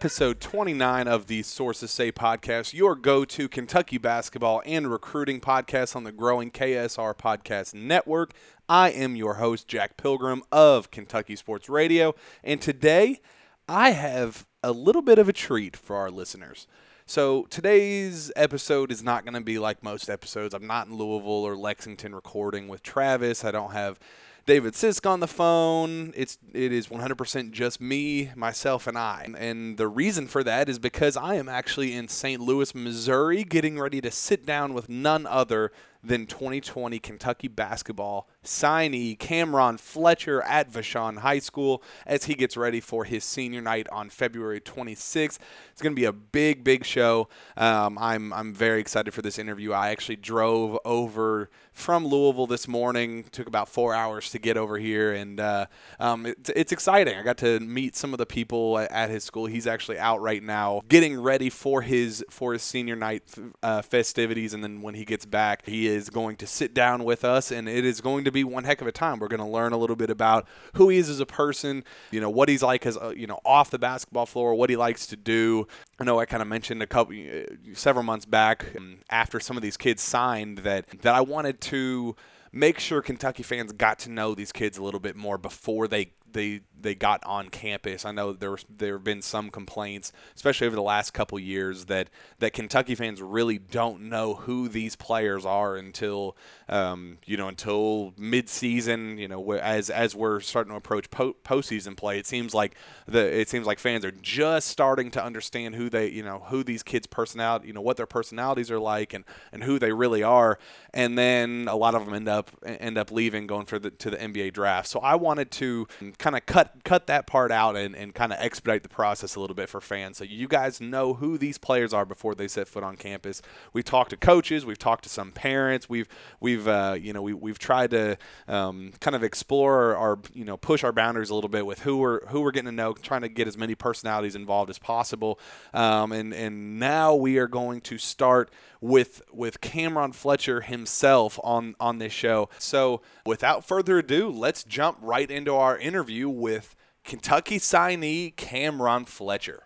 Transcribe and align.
Episode 0.00 0.40
29 0.40 1.06
of 1.08 1.26
the 1.26 1.42
Sources 1.42 1.90
Say 1.90 2.10
podcast, 2.10 2.72
your 2.72 2.94
go 2.96 3.26
to 3.26 3.50
Kentucky 3.50 3.98
basketball 3.98 4.62
and 4.64 4.90
recruiting 4.90 5.42
podcast 5.42 5.94
on 5.94 6.04
the 6.04 6.10
growing 6.10 6.50
KSR 6.50 7.14
Podcast 7.14 7.74
Network. 7.74 8.32
I 8.66 8.92
am 8.92 9.14
your 9.14 9.34
host, 9.34 9.68
Jack 9.68 9.98
Pilgrim 9.98 10.42
of 10.50 10.90
Kentucky 10.90 11.36
Sports 11.36 11.68
Radio, 11.68 12.14
and 12.42 12.62
today 12.62 13.20
I 13.68 13.90
have 13.90 14.46
a 14.62 14.72
little 14.72 15.02
bit 15.02 15.18
of 15.18 15.28
a 15.28 15.34
treat 15.34 15.76
for 15.76 15.96
our 15.96 16.10
listeners. 16.10 16.66
So 17.04 17.42
today's 17.50 18.32
episode 18.36 18.90
is 18.90 19.02
not 19.02 19.24
going 19.24 19.34
to 19.34 19.42
be 19.42 19.58
like 19.58 19.82
most 19.82 20.08
episodes. 20.08 20.54
I'm 20.54 20.66
not 20.66 20.86
in 20.86 20.94
Louisville 20.94 21.44
or 21.44 21.56
Lexington 21.58 22.14
recording 22.14 22.68
with 22.68 22.82
Travis. 22.82 23.44
I 23.44 23.50
don't 23.50 23.72
have 23.72 24.00
David 24.46 24.74
Sisk 24.74 25.08
on 25.08 25.20
the 25.20 25.26
phone. 25.26 26.12
It's 26.16 26.38
it 26.52 26.72
is 26.72 26.88
100% 26.88 27.50
just 27.52 27.80
me, 27.80 28.30
myself, 28.34 28.86
and 28.86 28.98
I. 28.98 29.26
And 29.36 29.76
the 29.76 29.88
reason 29.88 30.26
for 30.26 30.42
that 30.44 30.68
is 30.68 30.78
because 30.78 31.16
I 31.16 31.34
am 31.34 31.48
actually 31.48 31.94
in 31.94 32.08
St. 32.08 32.40
Louis, 32.40 32.74
Missouri, 32.74 33.44
getting 33.44 33.78
ready 33.78 34.00
to 34.00 34.10
sit 34.10 34.46
down 34.46 34.74
with 34.74 34.88
none 34.88 35.26
other 35.26 35.72
than 36.02 36.26
2020 36.26 36.98
Kentucky 36.98 37.48
basketball 37.48 38.28
signee 38.44 39.18
Cam'Ron 39.18 39.78
Fletcher 39.78 40.42
at 40.42 40.70
Vashon 40.70 41.18
High 41.18 41.40
School 41.40 41.82
as 42.06 42.24
he 42.24 42.34
gets 42.34 42.56
ready 42.56 42.80
for 42.80 43.04
his 43.04 43.22
senior 43.22 43.60
night 43.60 43.86
on 43.90 44.08
February 44.08 44.60
26th. 44.60 45.38
It's 45.72 45.82
going 45.82 45.94
to 45.94 46.00
be 46.00 46.06
a 46.06 46.12
big, 46.12 46.64
big 46.64 46.84
show. 46.84 47.28
Um, 47.56 47.98
I'm 47.98 48.32
I'm 48.32 48.54
very 48.54 48.80
excited 48.80 49.12
for 49.12 49.22
this 49.22 49.38
interview. 49.38 49.72
I 49.72 49.90
actually 49.90 50.16
drove 50.16 50.78
over 50.84 51.50
from 51.72 52.06
Louisville 52.06 52.46
this 52.46 52.68
morning. 52.68 53.24
Took 53.30 53.46
about 53.46 53.68
four 53.68 53.94
hours 53.94 54.30
to 54.30 54.38
get 54.38 54.56
over 54.56 54.78
here, 54.78 55.12
and 55.12 55.40
uh, 55.40 55.66
um, 55.98 56.26
it's, 56.26 56.50
it's 56.50 56.72
exciting. 56.72 57.16
I 57.16 57.22
got 57.22 57.38
to 57.38 57.60
meet 57.60 57.96
some 57.96 58.12
of 58.12 58.18
the 58.18 58.26
people 58.26 58.78
at 58.78 59.10
his 59.10 59.24
school. 59.24 59.46
He's 59.46 59.66
actually 59.66 59.98
out 59.98 60.20
right 60.20 60.42
now, 60.42 60.82
getting 60.88 61.20
ready 61.20 61.50
for 61.50 61.82
his 61.82 62.24
for 62.30 62.52
his 62.52 62.62
senior 62.62 62.96
night 62.96 63.22
uh, 63.62 63.82
festivities, 63.82 64.54
and 64.54 64.62
then 64.62 64.82
when 64.82 64.94
he 64.94 65.04
gets 65.04 65.26
back, 65.26 65.66
he 65.66 65.86
is 65.86 66.10
going 66.10 66.36
to 66.36 66.46
sit 66.46 66.74
down 66.74 67.04
with 67.04 67.24
us, 67.24 67.50
and 67.50 67.68
it 67.68 67.84
is 67.84 68.00
going 68.00 68.24
to 68.24 68.29
be 68.32 68.44
one 68.44 68.64
heck 68.64 68.80
of 68.80 68.86
a 68.86 68.92
time. 68.92 69.18
We're 69.18 69.28
going 69.28 69.40
to 69.40 69.46
learn 69.46 69.72
a 69.72 69.76
little 69.76 69.96
bit 69.96 70.10
about 70.10 70.46
who 70.74 70.88
he 70.88 70.98
is 70.98 71.08
as 71.08 71.20
a 71.20 71.26
person, 71.26 71.84
you 72.10 72.20
know, 72.20 72.30
what 72.30 72.48
he's 72.48 72.62
like 72.62 72.86
as 72.86 72.98
you 73.16 73.26
know 73.26 73.40
off 73.44 73.70
the 73.70 73.78
basketball 73.78 74.26
floor, 74.26 74.54
what 74.54 74.70
he 74.70 74.76
likes 74.76 75.06
to 75.08 75.16
do. 75.16 75.66
I 75.98 76.04
know 76.04 76.18
I 76.18 76.26
kind 76.26 76.42
of 76.42 76.48
mentioned 76.48 76.82
a 76.82 76.86
couple 76.86 77.14
uh, 77.14 77.74
several 77.74 78.02
months 78.02 78.26
back 78.26 78.66
um, 78.76 78.98
after 79.10 79.40
some 79.40 79.56
of 79.56 79.62
these 79.62 79.76
kids 79.76 80.02
signed 80.02 80.58
that 80.58 80.86
that 81.02 81.14
I 81.14 81.20
wanted 81.20 81.60
to 81.62 82.16
make 82.52 82.78
sure 82.78 83.02
Kentucky 83.02 83.42
fans 83.42 83.72
got 83.72 83.98
to 84.00 84.10
know 84.10 84.34
these 84.34 84.52
kids 84.52 84.78
a 84.78 84.82
little 84.82 85.00
bit 85.00 85.16
more 85.16 85.38
before 85.38 85.86
they 85.88 86.12
they 86.32 86.60
they 86.82 86.94
got 86.94 87.22
on 87.24 87.48
campus. 87.48 88.04
I 88.04 88.12
know 88.12 88.32
there 88.32 88.52
was, 88.52 88.64
there 88.68 88.94
have 88.94 89.04
been 89.04 89.22
some 89.22 89.50
complaints, 89.50 90.12
especially 90.34 90.66
over 90.66 90.76
the 90.76 90.82
last 90.82 91.12
couple 91.12 91.38
years, 91.38 91.86
that 91.86 92.10
that 92.38 92.52
Kentucky 92.52 92.94
fans 92.94 93.20
really 93.22 93.58
don't 93.58 94.02
know 94.02 94.34
who 94.34 94.68
these 94.68 94.96
players 94.96 95.44
are 95.44 95.76
until 95.76 96.36
um, 96.68 97.18
you 97.26 97.36
know 97.36 97.48
until 97.48 98.12
midseason. 98.18 99.18
You 99.18 99.28
know, 99.28 99.52
as 99.52 99.90
as 99.90 100.14
we're 100.14 100.40
starting 100.40 100.72
to 100.72 100.76
approach 100.76 101.10
po- 101.10 101.36
postseason 101.44 101.96
play, 101.96 102.18
it 102.18 102.26
seems 102.26 102.54
like 102.54 102.74
the 103.06 103.20
it 103.20 103.48
seems 103.48 103.66
like 103.66 103.78
fans 103.78 104.04
are 104.04 104.10
just 104.10 104.68
starting 104.68 105.10
to 105.12 105.24
understand 105.24 105.74
who 105.74 105.90
they 105.90 106.08
you 106.08 106.22
know 106.22 106.44
who 106.48 106.62
these 106.62 106.82
kids' 106.82 107.06
personality 107.06 107.68
you 107.68 107.72
know 107.72 107.80
what 107.80 107.96
their 107.96 108.06
personalities 108.06 108.70
are 108.70 108.78
like 108.78 109.12
and 109.12 109.24
and 109.52 109.64
who 109.64 109.78
they 109.78 109.92
really 109.92 110.22
are. 110.22 110.58
And 110.92 111.16
then 111.16 111.66
a 111.68 111.76
lot 111.76 111.94
of 111.94 112.04
them 112.04 112.14
end 112.14 112.28
up 112.28 112.50
end 112.64 112.98
up 112.98 113.10
leaving, 113.10 113.46
going 113.46 113.66
for 113.66 113.78
the 113.78 113.90
to 113.90 114.10
the 114.10 114.16
NBA 114.16 114.52
draft. 114.52 114.88
So 114.88 115.00
I 115.00 115.14
wanted 115.14 115.50
to 115.52 115.86
kind 116.18 116.36
of 116.36 116.46
cut 116.46 116.69
cut 116.84 117.06
that 117.06 117.26
part 117.26 117.50
out 117.52 117.76
and, 117.76 117.94
and 117.94 118.14
kind 118.14 118.32
of 118.32 118.38
expedite 118.40 118.82
the 118.82 118.88
process 118.88 119.34
a 119.34 119.40
little 119.40 119.56
bit 119.56 119.68
for 119.68 119.80
fans 119.80 120.18
so 120.18 120.24
you 120.24 120.48
guys 120.48 120.80
know 120.80 121.14
who 121.14 121.38
these 121.38 121.58
players 121.58 121.92
are 121.92 122.04
before 122.04 122.34
they 122.34 122.48
set 122.48 122.68
foot 122.68 122.82
on 122.82 122.96
campus. 122.96 123.42
we've 123.72 123.84
talked 123.84 124.10
to 124.10 124.16
coaches, 124.16 124.66
we've 124.66 124.78
talked 124.78 125.04
to 125.04 125.10
some 125.10 125.32
parents, 125.32 125.88
we've 125.88 126.08
we've 126.40 126.66
uh, 126.68 126.96
you 127.00 127.12
know 127.12 127.22
we, 127.22 127.32
we've 127.32 127.58
tried 127.58 127.90
to 127.90 128.16
um, 128.48 128.92
kind 129.00 129.14
of 129.14 129.22
explore 129.22 129.96
our 129.96 130.18
you 130.34 130.44
know 130.44 130.56
push 130.56 130.84
our 130.84 130.92
boundaries 130.92 131.30
a 131.30 131.34
little 131.34 131.48
bit 131.48 131.64
with 131.66 131.80
who 131.80 131.96
we're 131.96 132.26
who 132.26 132.40
we're 132.40 132.50
getting 132.50 132.70
to 132.70 132.72
know, 132.72 132.92
trying 132.92 133.22
to 133.22 133.28
get 133.28 133.48
as 133.48 133.56
many 133.56 133.74
personalities 133.74 134.34
involved 134.34 134.70
as 134.70 134.78
possible. 134.78 135.38
Um, 135.72 136.12
and 136.12 136.34
and 136.34 136.78
now 136.78 137.14
we 137.14 137.38
are 137.38 137.48
going 137.48 137.80
to 137.82 137.98
start 137.98 138.50
with 138.80 139.22
with 139.32 139.60
Cam'Ron 139.60 140.14
Fletcher 140.14 140.60
himself 140.60 141.38
on 141.42 141.74
on 141.80 141.98
this 141.98 142.12
show. 142.12 142.48
So 142.58 143.00
without 143.24 143.64
further 143.64 143.98
ado, 143.98 144.30
let's 144.30 144.64
jump 144.64 144.98
right 145.00 145.30
into 145.30 145.54
our 145.54 145.78
interview 145.78 146.28
with 146.28 146.59
Kentucky 147.04 147.58
signee 147.58 148.34
Cam'Ron 148.36 149.06
Fletcher. 149.06 149.64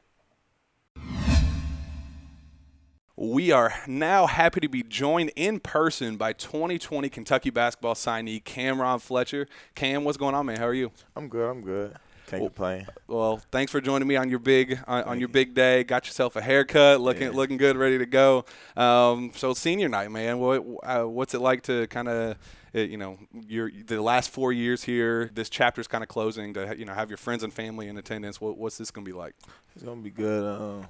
We 3.17 3.53
are 3.53 3.73
now 3.87 4.27
happy 4.27 4.61
to 4.61 4.69
be 4.69 4.83
joined 4.83 5.31
in 5.37 5.61
person 5.61 6.17
by 6.17 6.33
2020 6.33 7.09
Kentucky 7.09 7.51
basketball 7.51 7.95
signee 7.95 8.43
Cam'Ron 8.43 9.01
Fletcher. 9.01 9.47
Cam, 9.75 10.03
what's 10.05 10.19
going 10.19 10.35
on, 10.35 10.47
man? 10.47 10.59
How 10.59 10.67
are 10.67 10.75
you? 10.75 10.91
I'm 11.15 11.29
good. 11.29 11.49
I'm 11.49 11.63
good. 11.63 11.97
Can't 12.27 12.41
well, 12.43 12.49
complain. 12.49 12.87
Well, 13.07 13.43
thanks 13.53 13.71
for 13.71 13.81
joining 13.81 14.09
me 14.09 14.17
on 14.17 14.31
your 14.31 14.39
big 14.39 14.81
on, 14.87 15.05
on 15.05 15.21
your 15.21 15.29
big 15.29 15.55
day. 15.55 15.85
Got 15.85 16.07
yourself 16.07 16.37
a 16.37 16.41
haircut, 16.41 17.01
looking 17.01 17.29
yeah. 17.29 17.31
looking 17.31 17.59
good, 17.59 17.77
ready 17.77 17.99
to 17.99 18.07
go. 18.07 18.47
Um, 18.77 19.31
so 19.35 19.53
senior 19.53 19.89
night, 19.89 20.11
man. 20.11 20.39
What 20.39 20.65
uh, 20.83 21.05
what's 21.05 21.35
it 21.35 21.41
like 21.41 21.63
to 21.65 21.87
kind 21.89 22.09
of 22.09 22.37
uh, 22.75 22.79
you 22.81 22.97
know 22.97 23.19
your 23.33 23.71
the 23.71 24.01
last 24.01 24.31
four 24.31 24.53
years 24.53 24.85
here? 24.85 25.31
This 25.33 25.49
chapter's 25.49 25.87
kind 25.87 26.03
of 26.03 26.09
closing. 26.09 26.55
To 26.55 26.75
you 26.77 26.85
know 26.85 26.95
have 26.95 27.11
your 27.11 27.17
friends 27.17 27.43
and 27.43 27.53
family 27.53 27.89
in 27.89 27.97
attendance. 27.97 28.41
What, 28.41 28.57
what's 28.57 28.79
this 28.79 28.91
gonna 28.91 29.05
be 29.05 29.13
like? 29.13 29.35
It's 29.75 29.85
gonna 29.85 30.01
be 30.01 30.11
good. 30.11 30.45
Um, 30.45 30.87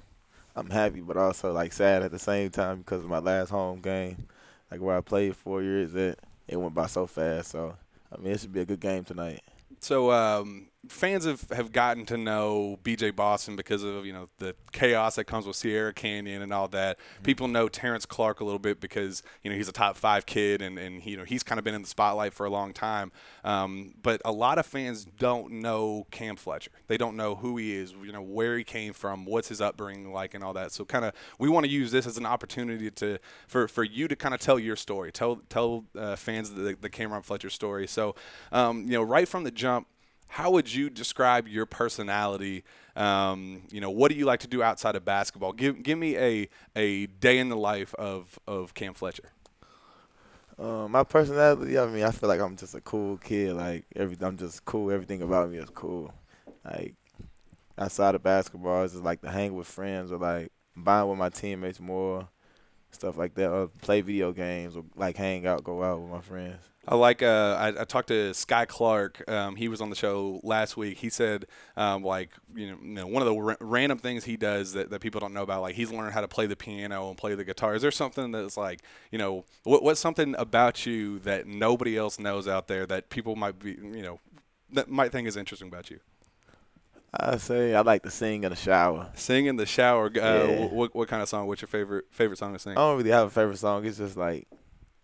I'm 0.55 0.69
happy, 0.69 1.01
but 1.01 1.17
also 1.17 1.51
like 1.51 1.73
sad 1.73 2.01
at 2.01 2.11
the 2.11 2.19
same 2.19 2.49
time 2.49 2.79
because 2.79 3.03
of 3.03 3.09
my 3.09 3.19
last 3.19 3.49
home 3.49 3.81
game, 3.81 4.27
like 4.71 4.81
where 4.81 4.95
I 4.95 5.01
played 5.01 5.35
four 5.35 5.61
years. 5.61 5.93
It 5.95 6.19
it 6.47 6.57
went 6.57 6.73
by 6.73 6.87
so 6.87 7.07
fast. 7.07 7.51
So 7.51 7.75
I 8.11 8.21
mean, 8.21 8.33
it 8.33 8.39
should 8.39 8.53
be 8.53 8.61
a 8.61 8.65
good 8.65 8.79
game 8.79 9.03
tonight. 9.03 9.41
So 9.79 10.11
um, 10.11 10.67
fans 10.89 11.25
have, 11.25 11.49
have 11.51 11.71
gotten 11.71 12.05
to 12.07 12.17
know 12.17 12.79
BJ 12.83 13.15
Boston 13.15 13.55
because 13.55 13.83
of 13.83 14.05
you 14.05 14.13
know 14.13 14.27
the 14.37 14.55
chaos 14.71 15.15
that 15.15 15.25
comes 15.25 15.45
with 15.45 15.55
Sierra 15.55 15.93
Canyon 15.93 16.41
and 16.41 16.53
all 16.53 16.67
that. 16.69 16.97
Mm-hmm. 16.97 17.23
People 17.23 17.47
know 17.47 17.67
Terrence 17.67 18.05
Clark 18.05 18.39
a 18.39 18.45
little 18.45 18.59
bit 18.59 18.79
because 18.79 19.23
you 19.43 19.49
know 19.49 19.57
he's 19.57 19.67
a 19.67 19.73
top 19.73 19.97
five 19.97 20.25
kid 20.25 20.61
and 20.61 20.77
and 20.77 21.01
he, 21.01 21.11
you 21.11 21.17
know 21.17 21.23
he's 21.23 21.43
kind 21.43 21.59
of 21.59 21.65
been 21.65 21.75
in 21.75 21.81
the 21.81 21.87
spotlight 21.87 22.33
for 22.33 22.45
a 22.45 22.49
long 22.49 22.73
time. 22.73 23.11
Um, 23.43 23.93
but 24.01 24.21
a 24.25 24.31
lot 24.31 24.57
of 24.57 24.65
fans 24.65 25.05
don't 25.05 25.51
know 25.53 26.07
Cam 26.11 26.35
Fletcher. 26.35 26.71
They 26.87 26.97
don't 26.97 27.15
know 27.15 27.35
who 27.35 27.57
he 27.57 27.75
is. 27.75 27.93
You 27.93 28.11
know 28.11 28.21
where 28.21 28.57
he 28.57 28.63
came 28.63 28.93
from, 28.93 29.25
what's 29.25 29.47
his 29.47 29.61
upbringing 29.61 30.11
like, 30.11 30.33
and 30.33 30.43
all 30.43 30.53
that. 30.53 30.71
So 30.71 30.85
kind 30.85 31.05
of 31.05 31.13
we 31.39 31.49
want 31.49 31.65
to 31.65 31.71
use 31.71 31.91
this 31.91 32.05
as 32.07 32.17
an 32.17 32.25
opportunity 32.25 32.89
to 32.91 33.19
for 33.47 33.67
for 33.67 33.83
you 33.83 34.07
to 34.07 34.15
kind 34.15 34.33
of 34.33 34.39
tell 34.39 34.59
your 34.59 34.75
story, 34.75 35.11
tell 35.11 35.41
tell 35.49 35.85
uh, 35.97 36.15
fans 36.15 36.51
the, 36.51 36.77
the 36.79 36.89
Cam'Ron 36.89 37.23
Fletcher 37.23 37.49
story. 37.49 37.87
So 37.87 38.15
um, 38.51 38.83
you 38.83 38.93
know 38.93 39.03
right 39.03 39.27
from 39.27 39.43
the 39.43 39.51
jump 39.51 39.87
how 40.27 40.51
would 40.51 40.73
you 40.73 40.89
describe 40.89 41.47
your 41.47 41.65
personality? 41.65 42.63
Um, 42.95 43.63
you 43.71 43.81
know, 43.81 43.89
what 43.89 44.11
do 44.11 44.17
you 44.17 44.25
like 44.25 44.41
to 44.41 44.47
do 44.47 44.61
outside 44.63 44.95
of 44.95 45.05
basketball? 45.05 45.53
Give 45.53 45.81
give 45.81 45.97
me 45.97 46.17
a 46.17 46.49
a 46.75 47.07
day 47.07 47.39
in 47.39 47.49
the 47.49 47.57
life 47.57 47.93
of 47.95 48.39
of 48.47 48.73
Cam 48.73 48.93
Fletcher. 48.93 49.31
Um, 50.57 50.91
my 50.91 51.03
personality, 51.03 51.77
I 51.77 51.85
mean, 51.87 52.03
I 52.03 52.11
feel 52.11 52.29
like 52.29 52.39
I'm 52.39 52.55
just 52.55 52.75
a 52.75 52.81
cool 52.81 53.17
kid. 53.17 53.53
Like 53.53 53.85
every, 53.95 54.17
I'm 54.21 54.37
just 54.37 54.63
cool. 54.63 54.91
Everything 54.91 55.21
about 55.21 55.49
me 55.49 55.57
is 55.57 55.69
cool. 55.69 56.13
Like 56.63 56.95
outside 57.77 58.15
of 58.15 58.23
basketball, 58.23 58.83
it's 58.83 58.93
just 58.93 59.03
like 59.03 59.21
to 59.21 59.29
hang 59.29 59.53
with 59.53 59.67
friends 59.67 60.11
or 60.11 60.17
like 60.17 60.51
bond 60.75 61.09
with 61.09 61.19
my 61.19 61.29
teammates 61.29 61.79
more, 61.79 62.27
stuff 62.95 63.17
like 63.17 63.35
that, 63.35 63.49
or 63.51 63.67
play 63.67 64.01
video 64.01 64.31
games 64.31 64.75
or 64.75 64.83
like 64.95 65.17
hang 65.17 65.45
out, 65.45 65.63
go 65.63 65.83
out 65.83 66.01
with 66.01 66.11
my 66.11 66.21
friends. 66.21 66.69
I 66.87 66.95
like. 66.95 67.23
Uh, 67.23 67.57
I, 67.59 67.81
I, 67.81 67.83
talked 67.85 68.09
to 68.09 68.31
Skyy 68.31 68.67
Clark. 68.67 69.27
Um, 69.29 69.55
he 69.55 69.67
was 69.67 69.81
on 69.81 69.89
the 69.89 69.95
show 69.95 70.39
last 70.43 70.77
week. 70.77 70.99
He 70.99 71.09
said, 71.09 71.47
um, 71.75 72.03
like, 72.03 72.29
you 72.53 72.67
know, 72.67 72.77
you 72.81 72.93
know, 72.93 73.07
one 73.07 73.23
of 73.23 73.27
the 73.27 73.57
random 73.59 73.97
things 73.97 74.23
he 74.23 74.37
does 74.37 74.73
that, 74.73 74.91
that 74.91 75.01
people 75.01 75.19
don't 75.19 75.33
know 75.33 75.41
about, 75.41 75.61
like, 75.61 75.73
he's 75.73 75.91
learned 75.91 76.13
how 76.13 76.21
to 76.21 76.27
play 76.27 76.45
the 76.45 76.55
piano 76.55 77.09
and 77.09 77.17
play 77.17 77.33
the 77.33 77.43
guitar. 77.43 77.73
Is 77.73 77.81
there 77.81 77.89
something 77.89 78.31
that's 78.31 78.55
like, 78.55 78.81
you 79.11 79.17
know, 79.17 79.45
what, 79.63 79.81
what's 79.81 79.99
something 79.99 80.35
about 80.37 80.85
you 80.85 81.19
that 81.19 81.47
nobody 81.47 81.97
else 81.97 82.19
knows 82.19 82.47
out 82.47 82.67
there 82.67 82.85
that 82.85 83.09
people 83.09 83.35
might 83.35 83.57
be, 83.57 83.71
you 83.71 84.03
know, 84.03 84.19
that 84.71 84.87
might 84.87 85.11
think 85.11 85.27
is 85.27 85.37
interesting 85.37 85.69
about 85.69 85.89
you? 85.89 85.99
I 87.17 87.37
say 87.37 87.73
I 87.73 87.81
like 87.81 88.03
to 88.03 88.11
sing 88.11 88.43
in 88.43 88.49
the 88.49 88.55
shower. 88.55 89.09
Sing 89.15 89.45
in 89.45 89.55
the 89.55 89.65
shower. 89.65 90.07
Uh, 90.07 90.09
yeah. 90.19 90.65
what, 90.65 90.95
what 90.95 91.07
kind 91.07 91.21
of 91.21 91.29
song? 91.29 91.47
What's 91.47 91.61
your 91.61 91.67
favorite 91.67 92.05
favorite 92.11 92.37
song 92.37 92.53
to 92.53 92.59
sing? 92.59 92.73
I 92.73 92.75
don't 92.75 92.97
really 92.97 93.11
have 93.11 93.27
a 93.27 93.29
favorite 93.29 93.57
song. 93.57 93.85
It's 93.85 93.97
just 93.97 94.17
like 94.17 94.47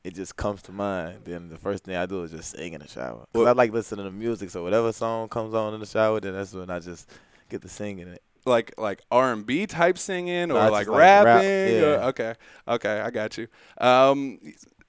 it 0.03 0.15
just 0.15 0.35
comes 0.35 0.61
to 0.63 0.71
mind, 0.71 1.19
then 1.25 1.49
the 1.49 1.57
first 1.57 1.83
thing 1.83 1.95
I 1.95 2.05
do 2.05 2.23
is 2.23 2.31
just 2.31 2.55
sing 2.55 2.73
in 2.73 2.81
the 2.81 2.87
shower. 2.87 3.25
Cause 3.33 3.47
I 3.47 3.51
like 3.51 3.71
listening 3.71 4.05
to 4.05 4.11
music, 4.11 4.49
so 4.49 4.63
whatever 4.63 4.91
song 4.91 5.29
comes 5.29 5.53
on 5.53 5.73
in 5.73 5.79
the 5.79 5.85
shower, 5.85 6.19
then 6.19 6.33
that's 6.33 6.53
when 6.53 6.69
I 6.69 6.79
just 6.79 7.09
get 7.49 7.61
to 7.61 7.69
singing 7.69 8.07
it. 8.07 8.21
Like 8.45 8.73
like 8.79 9.03
R 9.11 9.31
and 9.31 9.45
B 9.45 9.67
type 9.67 9.99
singing 9.99 10.49
or 10.49 10.55
like, 10.55 10.71
like 10.71 10.87
rapping? 10.87 11.33
Rap, 11.33 11.43
yeah. 11.43 11.81
Or, 11.81 12.03
okay, 12.09 12.33
okay, 12.67 12.99
I 12.99 13.11
got 13.11 13.37
you. 13.37 13.47
Um, 13.77 14.39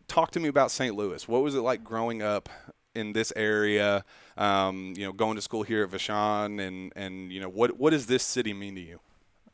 talk 0.08 0.30
to 0.30 0.40
me 0.40 0.48
about 0.48 0.70
St. 0.70 0.94
Louis. 0.94 1.28
What 1.28 1.42
was 1.42 1.54
it 1.54 1.60
like 1.60 1.84
growing 1.84 2.22
up 2.22 2.48
in 2.94 3.12
this 3.12 3.32
area, 3.36 4.04
um, 4.36 4.94
you 4.96 5.04
know, 5.04 5.12
going 5.12 5.36
to 5.36 5.42
school 5.42 5.62
here 5.62 5.84
at 5.84 5.90
Vashon, 5.90 6.60
and 6.60 6.92
and 6.96 7.32
you 7.32 7.40
know, 7.40 7.48
what 7.48 7.78
what 7.78 7.90
does 7.90 8.06
this 8.06 8.22
city 8.22 8.52
mean 8.52 8.74
to 8.74 8.80
you? 8.80 9.00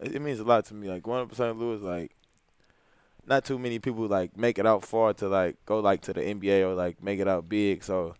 It, 0.00 0.20
means 0.22 0.38
a 0.38 0.44
lot 0.44 0.64
to 0.66 0.75
me. 0.75 0.88
Like 0.88 1.02
growing 1.02 1.22
up 1.22 1.30
in 1.30 1.36
St. 1.36 1.58
Louis, 1.58 1.80
like 1.80 2.12
not 3.26 3.44
too 3.44 3.58
many 3.58 3.78
people 3.78 4.06
like 4.06 4.36
make 4.36 4.58
it 4.58 4.66
out 4.66 4.84
far 4.84 5.12
to 5.14 5.28
like 5.28 5.56
go 5.66 5.80
like 5.80 6.00
to 6.02 6.12
the 6.12 6.20
NBA 6.20 6.62
or 6.62 6.75
like 6.75 7.02
make 7.02 7.20
it 7.20 7.28
out 7.28 7.48
big. 7.48 7.82
So 7.82 8.14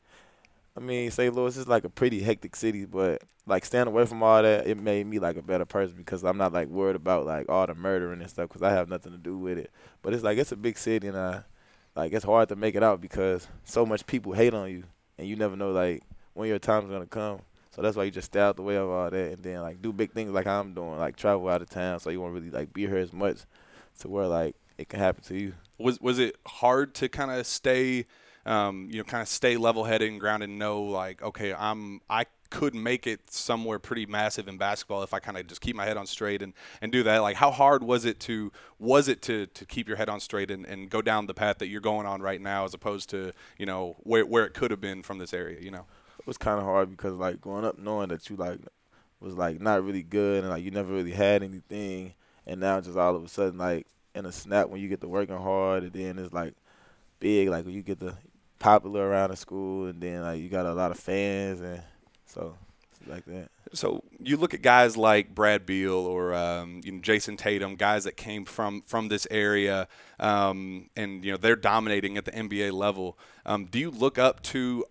I 0.77 0.81
mean, 0.81 1.11
St. 1.11 1.35
Louis 1.35 1.57
is 1.57 1.69
like 1.69 1.85
a 1.85 1.89
pretty 1.89 2.21
hectic 2.21 2.55
city, 2.55 2.85
but 2.85 3.23
like 3.47 3.65
staying 3.65 3.87
away 3.87 4.05
from 4.05 4.23
all 4.23 4.43
that, 4.43 4.67
it 4.67 4.77
made 4.77 5.07
me 5.07 5.19
like 5.19 5.37
a 5.37 5.43
better 5.43 5.65
person 5.65 5.97
because 5.97 6.23
I'm 6.23 6.37
not 6.37 6.53
like 6.53 6.69
worried 6.69 6.97
about 6.97 7.27
like 7.27 7.49
all 7.49 7.67
the 7.67 7.75
murdering 7.75 8.21
and 8.21 8.31
stuff 8.31 8.49
because 8.49 8.63
I 8.63 8.71
have 8.71 8.89
nothing 8.89 9.13
to 9.13 9.19
do 9.19 9.39
with 9.39 9.59
it. 9.59 9.71
But 10.03 10.15
it's 10.15 10.23
like 10.23 10.39
it's 10.39 10.53
a 10.53 10.57
big 10.57 10.79
city 10.79 11.09
and 11.09 11.17
I 11.17 11.43
like 11.97 12.13
it's 12.13 12.25
hard 12.25 12.49
to 12.51 12.57
make 12.57 12.75
it 12.75 12.83
out 12.83 13.01
because 13.01 13.49
so 13.65 13.87
much 13.87 14.07
people 14.07 14.33
hate 14.33 14.55
on 14.55 14.71
you 14.71 14.85
and 15.17 15.27
you 15.27 15.37
never 15.37 15.57
know 15.57 15.73
like 15.73 16.03
when 16.39 16.49
your 16.49 16.59
time's 16.59 16.89
gonna 16.89 17.07
come. 17.07 17.41
So 17.71 17.83
that's 17.83 17.97
why 17.97 18.05
you 18.05 18.11
just 18.11 18.27
stay 18.27 18.41
out 18.41 18.57
the 18.57 18.63
way 18.63 18.77
of 18.77 18.89
all 18.89 19.11
that 19.11 19.33
and 19.33 19.43
then 19.43 19.61
like 19.61 19.83
do 19.83 19.93
big 19.93 20.13
things 20.13 20.31
like 20.31 20.47
I'm 20.47 20.73
doing, 20.73 20.99
like 20.99 21.17
travel 21.17 21.49
out 21.49 21.63
of 21.63 21.69
town. 21.69 22.01
So 22.01 22.11
you 22.11 22.21
won't 22.21 22.33
really 22.33 22.51
like 22.51 22.73
be 22.73 22.87
here 22.87 22.97
as 22.97 23.13
much 23.13 23.39
to 24.01 24.09
where 24.09 24.27
like 24.27 24.55
it 24.79 24.89
can 24.89 25.01
happen 25.01 25.23
to 25.25 25.39
you. 25.39 25.55
Was 25.79 26.01
was 26.01 26.19
it 26.19 26.37
hard 26.47 26.95
to 26.97 27.09
kind 27.09 27.31
of 27.31 27.47
stay, 27.47 28.07
um, 28.47 28.89
you 28.91 28.99
know, 28.99 29.05
kind 29.05 29.23
of 29.23 29.29
stay 29.29 29.57
level 29.57 29.85
headed 29.85 30.11
and 30.11 30.21
grounded 30.21 30.49
and 30.49 30.59
know 30.59 30.83
like, 30.83 31.23
okay, 31.23 31.53
I'm 31.53 32.01
I 32.09 32.27
could 32.51 32.75
make 32.75 33.07
it 33.07 33.31
somewhere 33.31 33.79
pretty 33.79 34.07
massive 34.07 34.49
in 34.49 34.57
basketball 34.57 35.03
if 35.03 35.13
I 35.13 35.19
kind 35.19 35.37
of 35.37 35.47
just 35.47 35.61
keep 35.61 35.77
my 35.77 35.85
head 35.85 35.97
on 35.97 36.07
straight 36.07 36.43
and, 36.43 36.55
and 36.81 36.91
do 36.91 37.03
that. 37.03 37.19
Like, 37.19 37.37
how 37.37 37.51
hard 37.51 37.83
was 37.83 38.05
it 38.05 38.21
to 38.21 38.51
was 38.79 39.09
it 39.09 39.23
to, 39.23 39.47
to 39.47 39.67
keep 39.67 39.87
your 39.87 39.97
head 39.97 40.09
on 40.09 40.21
straight 40.21 40.51
and, 40.51 40.65
and 40.67 40.89
go 40.89 41.03
down 41.03 41.27
the 41.27 41.35
path 41.35 41.59
that 41.59 41.69
you're 41.69 41.81
going 41.81 42.07
on 42.07 42.23
right 42.23 42.41
now, 42.41 42.65
as 42.65 42.75
opposed 42.75 43.11
to 43.11 43.33
you 43.59 43.67
know 43.67 43.97
where 44.01 44.25
where 44.25 44.45
it 44.45 44.55
could 44.55 44.71
have 44.71 44.81
been 44.81 45.03
from 45.03 45.19
this 45.19 45.35
area, 45.35 45.61
you 45.61 45.71
know? 45.71 45.87
Was 46.29 46.37
kind 46.37 46.59
of 46.59 46.67
hard 46.67 46.91
because 46.91 47.15
like 47.15 47.41
growing 47.41 47.65
up 47.65 47.79
knowing 47.79 48.11
that 48.11 48.29
you 48.29 48.37
like 48.37 48.59
was 49.19 49.35
like 49.35 49.63
not 49.63 49.83
really 49.83 50.03
good 50.03 50.45
and 50.45 50.51
like 50.51 50.63
you 50.63 50.71
never 50.71 50.93
really 50.93 51.13
had 51.13 51.43
anything, 51.43 52.13
and 52.47 52.61
now 52.61 52.83
just 52.83 52.99
all 52.99 53.17
of 53.17 53.25
a 53.25 53.29
sudden 53.29 53.57
like 53.57 53.87
in 54.15 54.27
a 54.27 54.33
snap 54.33 54.69
when 54.69 54.79
you 54.79 54.89
get 54.89 55.01
to 55.01 55.09
working 55.09 55.39
hard 55.39 55.85
and 55.85 55.93
then 55.95 56.19
it's 56.19 56.35
like 56.35 56.53
big 57.19 57.49
like 57.49 57.65
when 57.65 57.73
you 57.73 57.81
get 57.81 57.99
the 57.99 58.15
popular 58.59 59.09
around 59.09 59.31
the 59.31 59.37
school 59.37 59.87
and 59.87 60.03
then 60.03 60.21
like 60.21 60.39
you 60.39 60.51
got 60.51 60.67
a 60.67 60.75
lot 60.75 60.91
of 60.91 60.99
fans 60.99 61.63
and 61.63 61.81
so 62.27 62.55
like 63.07 63.25
that. 63.27 63.49
So 63.73 64.03
you 64.19 64.37
look 64.37 64.55
at 64.55 64.63
guys 64.63 64.97
like 64.97 65.35
Brad 65.35 65.67
Beal 65.67 65.95
or 65.95 66.35
um, 66.35 66.81
you 66.85 66.93
know 66.93 67.01
Jayson 67.01 67.37
Tatum, 67.37 67.77
guys 67.77 68.05
that 68.05 68.17
came 68.17 68.45
from 68.45 68.83
from 68.83 69.09
this 69.09 69.27
area, 69.31 69.89
um, 70.19 70.91
and 70.97 71.25
you 71.25 71.33
know 71.33 71.37
they're 71.37 71.57
dominating 71.57 72.17
at 72.17 72.25
the 72.25 72.33
NBA 72.33 72.73
level. 72.73 73.19
Um, 73.47 73.67
do 73.67 73.79
you 73.79 73.91
look 73.91 74.19
up 74.19 74.43
to 74.45 74.85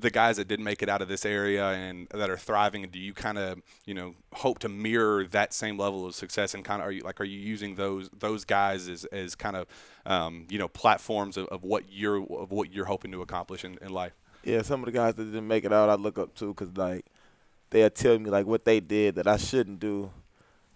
the 0.00 0.10
guys 0.10 0.36
that 0.36 0.48
didn't 0.48 0.64
make 0.64 0.82
it 0.82 0.88
out 0.88 1.02
of 1.02 1.08
this 1.08 1.24
area 1.24 1.68
and 1.70 2.08
that 2.10 2.30
are 2.30 2.36
thriving? 2.36 2.88
Do 2.90 2.98
you 2.98 3.12
kind 3.12 3.38
of 3.38 3.60
you 3.84 3.94
know 3.94 4.14
hope 4.32 4.58
to 4.60 4.68
mirror 4.68 5.26
that 5.28 5.52
same 5.54 5.78
level 5.78 6.06
of 6.06 6.14
success? 6.14 6.54
And 6.54 6.64
kind 6.64 6.82
of 6.82 6.88
are 6.88 6.92
you 6.92 7.02
like 7.02 7.20
are 7.20 7.24
you 7.24 7.38
using 7.38 7.74
those 7.74 8.08
those 8.18 8.44
guys 8.44 8.88
as, 8.88 9.04
as 9.06 9.34
kind 9.34 9.56
of 9.56 9.66
um, 10.04 10.46
you 10.50 10.58
know 10.58 10.68
platforms 10.68 11.36
of, 11.36 11.46
of 11.48 11.62
what 11.62 11.84
you're 11.90 12.22
of 12.34 12.50
what 12.50 12.72
you're 12.72 12.86
hoping 12.86 13.12
to 13.12 13.22
accomplish 13.22 13.64
in, 13.64 13.78
in 13.82 13.92
life? 13.92 14.12
Yeah, 14.44 14.62
some 14.62 14.80
of 14.80 14.86
the 14.86 14.92
guys 14.92 15.14
that 15.14 15.24
didn't 15.24 15.48
make 15.48 15.64
it 15.64 15.72
out, 15.72 15.88
I 15.88 15.94
look 15.94 16.18
up 16.18 16.34
to 16.36 16.54
because 16.54 16.76
like 16.76 17.06
they'll 17.70 17.90
tell 17.90 18.18
me 18.18 18.30
like 18.30 18.46
what 18.46 18.64
they 18.64 18.80
did 18.80 19.16
that 19.16 19.26
I 19.26 19.36
shouldn't 19.36 19.80
do, 19.80 20.10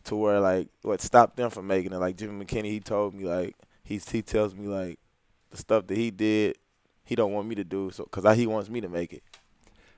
to 0.04 0.16
where 0.16 0.40
like 0.40 0.68
what 0.82 1.00
stopped 1.00 1.36
them 1.36 1.50
from 1.50 1.66
making 1.66 1.92
it. 1.92 1.98
Like 1.98 2.16
Jimmy 2.16 2.44
McKinney, 2.44 2.70
he 2.70 2.80
told 2.80 3.14
me 3.14 3.24
like 3.24 3.56
he 3.84 4.00
he 4.10 4.22
tells 4.22 4.54
me 4.54 4.66
like 4.66 4.98
the 5.50 5.56
stuff 5.56 5.86
that 5.86 5.96
he 5.96 6.10
did, 6.10 6.56
he 7.10 7.16
don't 7.16 7.32
want 7.32 7.48
me 7.48 7.56
to 7.56 7.64
do 7.64 7.90
so 7.90 8.04
because 8.04 8.36
he 8.36 8.46
wants 8.46 8.70
me 8.70 8.80
to 8.80 8.88
make 8.88 9.12
it. 9.12 9.24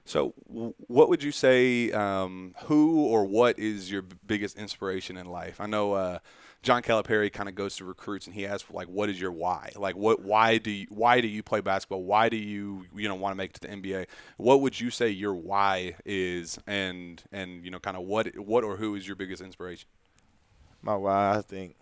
So, 0.07 0.33
what 0.47 1.11
would 1.11 1.23
you 1.23 1.31
say? 1.31 1.93
Um, 1.93 2.55
who 2.65 3.05
or 3.05 3.27
what 3.27 3.59
is 3.59 3.91
your 3.91 4.01
biggest 4.01 4.57
inspiration 4.57 5.19
in 5.19 5.27
life? 5.27 5.61
I 5.61 5.67
know 5.67 5.93
uh, 5.93 6.21
John 6.63 6.81
Calipari 6.81 7.31
kind 7.31 7.51
of 7.51 7.55
goes 7.55 7.77
to 7.77 7.85
recruits 7.85 8.27
and 8.27 8.35
he 8.35 8.47
asks 8.47 8.71
like, 8.71 8.89
"What 8.89 9.11
is 9.11 9.21
your 9.21 9.31
why? 9.31 9.73
Like, 9.77 9.95
what? 9.95 10.23
Why 10.23 10.57
do 10.57 10.71
you? 10.71 10.87
Why 10.89 11.21
do 11.21 11.29
you 11.29 11.43
play 11.43 11.61
basketball? 11.61 12.03
Why 12.03 12.31
do 12.31 12.39
you 12.39 12.87
you 12.97 13.07
know 13.09 13.15
want 13.15 13.33
to 13.33 13.37
make 13.37 13.51
it 13.51 13.61
to 13.61 13.69
the 13.69 13.75
NBA? 13.75 14.07
What 14.39 14.63
would 14.63 14.81
you 14.81 14.89
say 14.89 15.11
your 15.11 15.35
why 15.35 15.97
is? 16.07 16.59
And 16.67 17.23
and 17.31 17.63
you 17.63 17.71
know, 17.71 17.79
kind 17.79 17.99
of 17.99 18.05
what 18.05 18.39
what 18.39 18.65
or 18.65 18.79
who 18.79 18.95
is 18.95 19.07
your 19.07 19.17
biggest 19.17 19.43
inspiration? 19.43 19.87
My 20.81 20.97
why, 20.97 21.37
I 21.37 21.43
think, 21.43 21.77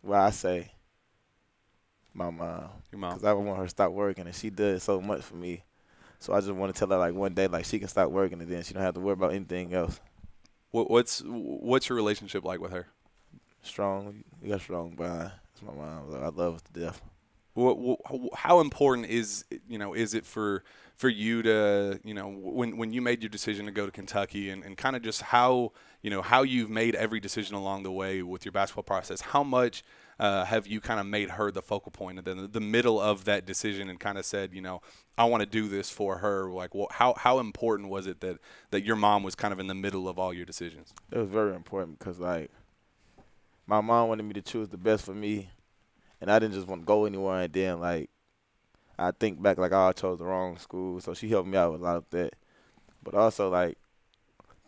why 0.00 0.26
I 0.26 0.30
say, 0.30 0.72
my 2.14 2.30
mom. 2.30 2.68
Your 2.90 2.98
mom. 2.98 3.14
Because 3.14 3.24
I 3.24 3.32
want 3.32 3.58
her 3.58 3.64
to 3.64 3.70
stop 3.70 3.92
working, 3.92 4.26
and 4.26 4.34
she 4.34 4.50
does 4.50 4.82
so 4.82 5.00
much 5.00 5.22
for 5.22 5.36
me. 5.36 5.64
So 6.18 6.32
I 6.32 6.40
just 6.40 6.52
want 6.52 6.74
to 6.74 6.78
tell 6.78 6.88
her 6.88 6.98
like 6.98 7.14
one 7.14 7.34
day, 7.34 7.48
like 7.48 7.64
she 7.64 7.78
can 7.78 7.88
stop 7.88 8.10
working, 8.10 8.40
and 8.40 8.50
then 8.50 8.62
she 8.62 8.74
don't 8.74 8.82
have 8.82 8.94
to 8.94 9.00
worry 9.00 9.14
about 9.14 9.32
anything 9.32 9.74
else. 9.74 10.00
What, 10.70 10.90
what's 10.90 11.22
what's 11.26 11.88
your 11.88 11.96
relationship 11.96 12.44
like 12.44 12.60
with 12.60 12.72
her? 12.72 12.86
strong. 13.62 14.24
You 14.42 14.50
got 14.50 14.60
strong 14.60 14.90
bond. 14.90 15.32
That's 15.54 15.62
my 15.62 15.72
mom. 15.72 16.14
I 16.22 16.28
love 16.28 16.56
it 16.56 16.72
to 16.72 16.80
death. 16.80 17.00
What, 17.54 17.98
how 18.34 18.60
important 18.60 19.08
is 19.08 19.44
you 19.68 19.76
know 19.76 19.92
is 19.92 20.14
it 20.14 20.24
for 20.24 20.64
for 20.96 21.10
you 21.10 21.42
to 21.42 22.00
you 22.02 22.14
know 22.14 22.28
when 22.28 22.78
when 22.78 22.92
you 22.94 23.02
made 23.02 23.22
your 23.22 23.28
decision 23.28 23.66
to 23.66 23.72
go 23.72 23.84
to 23.84 23.92
Kentucky 23.92 24.48
and, 24.48 24.64
and 24.64 24.74
kind 24.74 24.96
of 24.96 25.02
just 25.02 25.20
how 25.20 25.72
you 26.00 26.08
know 26.08 26.22
how 26.22 26.44
you've 26.44 26.70
made 26.70 26.94
every 26.94 27.20
decision 27.20 27.54
along 27.54 27.82
the 27.82 27.92
way 27.92 28.22
with 28.22 28.46
your 28.46 28.52
basketball 28.52 28.84
process 28.84 29.20
how 29.20 29.42
much 29.42 29.84
uh, 30.18 30.44
have 30.44 30.66
you 30.66 30.80
kind 30.80 31.00
of 31.00 31.06
made 31.06 31.30
her 31.30 31.50
the 31.50 31.62
focal 31.62 31.90
point 31.90 32.18
and 32.18 32.26
then 32.26 32.48
the 32.52 32.60
middle 32.60 33.00
of 33.00 33.24
that 33.24 33.46
decision 33.46 33.88
and 33.88 33.98
kind 33.98 34.18
of 34.18 34.24
said 34.24 34.52
you 34.52 34.60
know 34.60 34.80
I 35.18 35.24
want 35.24 35.42
to 35.42 35.48
do 35.48 35.68
this 35.68 35.90
for 35.90 36.18
her 36.18 36.50
like 36.50 36.74
well, 36.74 36.88
how 36.90 37.14
how 37.16 37.38
important 37.38 37.88
was 37.88 38.06
it 38.06 38.20
that 38.20 38.38
that 38.70 38.84
your 38.84 38.96
mom 38.96 39.22
was 39.22 39.34
kind 39.34 39.52
of 39.52 39.60
in 39.60 39.66
the 39.66 39.74
middle 39.74 40.08
of 40.08 40.18
all 40.18 40.32
your 40.32 40.44
decisions 40.44 40.92
it 41.10 41.18
was 41.18 41.28
very 41.28 41.54
important 41.54 41.98
because 41.98 42.18
like 42.18 42.50
my 43.66 43.80
mom 43.80 44.08
wanted 44.08 44.24
me 44.24 44.34
to 44.34 44.42
choose 44.42 44.68
the 44.68 44.76
best 44.76 45.04
for 45.04 45.14
me, 45.14 45.50
and 46.20 46.30
I 46.30 46.38
didn't 46.38 46.54
just 46.54 46.66
want 46.66 46.82
to 46.82 46.86
go 46.86 47.04
anywhere. 47.04 47.42
And 47.42 47.52
then 47.52 47.80
like, 47.80 48.10
I 48.98 49.12
think 49.12 49.40
back 49.40 49.58
like, 49.58 49.72
oh, 49.72 49.88
I 49.88 49.92
chose 49.92 50.18
the 50.18 50.24
wrong 50.24 50.58
school, 50.58 51.00
so 51.00 51.14
she 51.14 51.28
helped 51.28 51.48
me 51.48 51.56
out 51.56 51.72
with 51.72 51.80
a 51.80 51.84
lot 51.84 51.96
of 51.96 52.04
that. 52.10 52.34
But 53.02 53.14
also 53.14 53.48
like, 53.48 53.78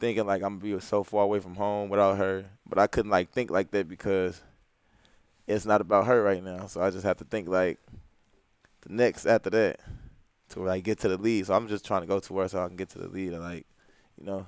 thinking 0.00 0.26
like 0.26 0.42
I'm 0.42 0.58
gonna 0.58 0.76
be 0.76 0.80
so 0.80 1.04
far 1.04 1.24
away 1.24 1.40
from 1.40 1.56
home 1.56 1.88
without 1.88 2.18
her, 2.18 2.46
but 2.66 2.78
I 2.78 2.86
couldn't 2.86 3.10
like 3.10 3.30
think 3.30 3.50
like 3.50 3.70
that 3.72 3.88
because 3.88 4.42
it's 5.46 5.66
not 5.66 5.80
about 5.80 6.06
her 6.06 6.22
right 6.22 6.42
now. 6.42 6.66
So 6.66 6.82
I 6.82 6.90
just 6.90 7.04
have 7.04 7.18
to 7.18 7.24
think 7.24 7.48
like 7.48 7.78
the 8.82 8.92
next 8.92 9.26
after 9.26 9.50
that 9.50 9.80
to 10.50 10.60
where 10.60 10.70
I 10.70 10.80
get 10.80 11.00
to 11.00 11.08
the 11.08 11.18
lead. 11.18 11.46
So 11.46 11.54
I'm 11.54 11.68
just 11.68 11.84
trying 11.84 12.02
to 12.02 12.06
go 12.06 12.20
to 12.20 12.32
where 12.32 12.48
so 12.48 12.62
I 12.62 12.68
can 12.68 12.76
get 12.76 12.90
to 12.90 12.98
the 12.98 13.08
lead 13.08 13.32
and 13.32 13.42
like, 13.42 13.66
you 14.18 14.26
know, 14.26 14.46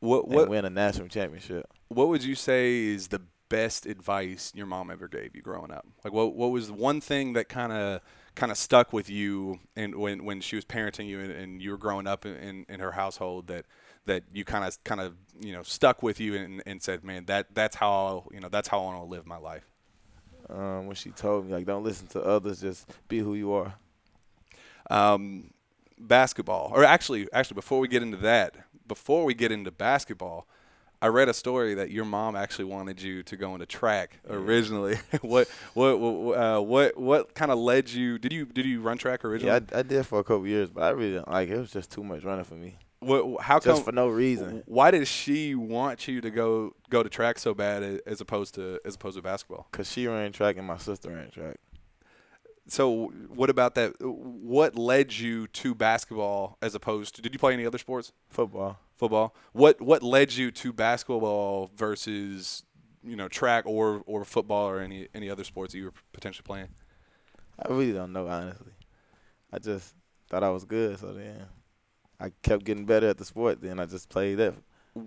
what 0.00 0.28
what 0.28 0.48
win 0.48 0.64
a 0.64 0.70
national 0.70 1.08
championship. 1.08 1.66
What 1.88 2.08
would 2.08 2.22
you 2.22 2.34
say 2.34 2.84
is 2.86 3.08
the 3.08 3.22
best 3.48 3.86
advice 3.86 4.52
your 4.54 4.66
mom 4.66 4.90
ever 4.90 5.08
gave 5.08 5.34
you 5.34 5.42
growing 5.42 5.70
up? 5.70 5.86
Like, 6.04 6.12
what 6.12 6.34
what 6.34 6.50
was 6.50 6.70
one 6.70 7.00
thing 7.00 7.34
that 7.34 7.48
kind 7.48 7.72
of 7.72 8.00
kind 8.34 8.50
of 8.50 8.58
stuck 8.58 8.92
with 8.92 9.08
you, 9.08 9.60
and 9.76 9.94
when 9.94 10.24
when 10.24 10.40
she 10.40 10.56
was 10.56 10.64
parenting 10.64 11.06
you 11.06 11.20
and, 11.20 11.30
and 11.30 11.62
you 11.62 11.70
were 11.70 11.78
growing 11.78 12.06
up 12.06 12.26
in, 12.26 12.66
in 12.68 12.80
her 12.80 12.92
household 12.92 13.46
that 13.46 13.66
that 14.06 14.24
you 14.32 14.44
kind 14.44 14.64
of 14.64 14.82
kind 14.84 15.00
of 15.00 15.14
you 15.40 15.52
know 15.52 15.62
stuck 15.62 16.02
with 16.02 16.20
you 16.20 16.34
and, 16.34 16.62
and 16.66 16.82
said, 16.82 17.04
man, 17.04 17.24
that 17.26 17.54
that's 17.54 17.76
how 17.76 18.28
you 18.32 18.40
know 18.40 18.48
that's 18.48 18.68
how 18.68 18.80
I 18.80 18.84
want 18.84 18.98
to 18.98 19.04
live 19.04 19.26
my 19.26 19.38
life. 19.38 19.64
Um, 20.48 20.86
when 20.86 20.96
she 20.96 21.10
told 21.10 21.46
me 21.46 21.52
like, 21.52 21.66
don't 21.66 21.84
listen 21.84 22.06
to 22.08 22.22
others, 22.22 22.60
just 22.60 22.90
be 23.08 23.18
who 23.18 23.34
you 23.34 23.52
are. 23.52 23.74
Um, 24.90 25.50
basketball, 25.98 26.70
or 26.74 26.84
actually, 26.84 27.28
actually, 27.32 27.54
before 27.54 27.80
we 27.80 27.88
get 27.88 28.02
into 28.02 28.18
that, 28.18 28.56
before 28.86 29.24
we 29.24 29.34
get 29.34 29.50
into 29.50 29.70
basketball, 29.70 30.46
I 31.00 31.08
read 31.08 31.28
a 31.28 31.34
story 31.34 31.74
that 31.74 31.90
your 31.90 32.06
mom 32.06 32.34
actually 32.34 32.64
wanted 32.64 33.00
you 33.00 33.22
to 33.24 33.36
go 33.36 33.52
into 33.52 33.66
track 33.66 34.20
originally. 34.28 34.96
what 35.20 35.48
what 35.74 36.00
what 36.00 36.38
uh, 36.38 36.60
what, 36.60 36.96
what 36.96 37.34
kind 37.34 37.50
of 37.50 37.58
led 37.58 37.90
you? 37.90 38.18
Did 38.18 38.32
you 38.32 38.46
did 38.46 38.64
you 38.64 38.80
run 38.80 38.96
track 38.96 39.24
originally? 39.24 39.60
Yeah, 39.70 39.76
I, 39.76 39.80
I 39.80 39.82
did 39.82 40.06
for 40.06 40.18
a 40.18 40.24
couple 40.24 40.46
years, 40.46 40.70
but 40.70 40.82
I 40.82 40.90
really 40.90 41.12
didn't 41.12 41.30
like 41.30 41.48
it. 41.50 41.58
Was 41.58 41.70
just 41.70 41.90
too 41.90 42.02
much 42.02 42.24
running 42.24 42.44
for 42.44 42.54
me. 42.54 42.76
What, 43.04 43.42
how 43.42 43.58
just 43.58 43.76
come, 43.76 43.84
for 43.84 43.92
no 43.92 44.08
reason? 44.08 44.62
Why 44.66 44.90
did 44.90 45.06
she 45.06 45.54
want 45.54 46.08
you 46.08 46.20
to 46.20 46.30
go 46.30 46.74
go 46.90 47.02
to 47.02 47.08
track 47.08 47.38
so 47.38 47.54
bad 47.54 48.00
as 48.06 48.20
opposed 48.20 48.54
to 48.56 48.80
as 48.84 48.94
opposed 48.94 49.16
to 49.16 49.22
basketball? 49.22 49.66
Cause 49.72 49.90
she 49.90 50.06
ran 50.06 50.32
track 50.32 50.56
and 50.56 50.66
my 50.66 50.78
sister 50.78 51.10
ran 51.10 51.30
track. 51.30 51.56
So 52.66 53.12
what 53.28 53.50
about 53.50 53.74
that? 53.74 53.94
What 54.00 54.76
led 54.76 55.12
you 55.12 55.46
to 55.48 55.74
basketball 55.74 56.56
as 56.62 56.74
opposed 56.74 57.16
to? 57.16 57.22
Did 57.22 57.32
you 57.32 57.38
play 57.38 57.52
any 57.52 57.66
other 57.66 57.78
sports? 57.78 58.12
Football 58.30 58.78
football. 58.96 59.34
What 59.52 59.80
what 59.80 60.02
led 60.02 60.32
you 60.32 60.50
to 60.50 60.72
basketball 60.72 61.70
versus 61.76 62.62
you 63.02 63.16
know 63.16 63.28
track 63.28 63.64
or 63.66 64.02
or 64.06 64.24
football 64.24 64.68
or 64.68 64.80
any 64.80 65.08
any 65.14 65.30
other 65.30 65.44
sports 65.44 65.72
that 65.72 65.78
you 65.78 65.86
were 65.86 65.94
potentially 66.12 66.44
playing? 66.44 66.68
I 67.58 67.68
really 67.68 67.92
don't 67.92 68.12
know 68.12 68.26
honestly. 68.26 68.72
I 69.52 69.58
just 69.58 69.94
thought 70.30 70.42
I 70.42 70.50
was 70.50 70.64
good, 70.64 70.98
so 70.98 71.12
then 71.12 71.46
I 72.24 72.32
kept 72.42 72.64
getting 72.64 72.86
better 72.86 73.08
at 73.08 73.18
the 73.18 73.24
sport. 73.24 73.60
Then 73.60 73.78
I 73.78 73.84
just 73.84 74.08
played 74.08 74.36
that. 74.36 74.54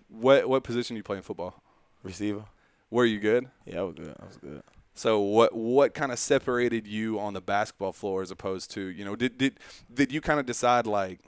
What 0.09 0.47
what 0.47 0.63
position 0.63 0.95
do 0.95 0.97
you 1.00 1.03
play 1.03 1.17
in 1.17 1.24
football? 1.24 1.62
Receiver. 2.03 2.43
Were 2.91 3.05
you 3.05 3.19
good? 3.19 3.47
Yeah, 3.65 3.79
I 3.79 3.83
was 3.83 3.95
good. 3.95 4.15
I 4.19 4.25
was 4.25 4.38
good. 4.38 4.62
So 4.93 5.19
what 5.19 5.55
what 5.55 5.93
kind 5.93 6.12
of 6.12 6.19
separated 6.19 6.88
you 6.88 7.19
on 7.19 7.33
the 7.33 7.41
basketball 7.41 7.93
floor 7.93 8.21
as 8.21 8.31
opposed 8.31 8.71
to 8.71 8.81
you 8.81 9.03
know 9.05 9.15
did 9.15 9.38
did 9.38 9.59
did 9.93 10.12
you 10.12 10.21
kind 10.21 10.39
of 10.39 10.45
decide 10.45 10.86
like 10.86 11.19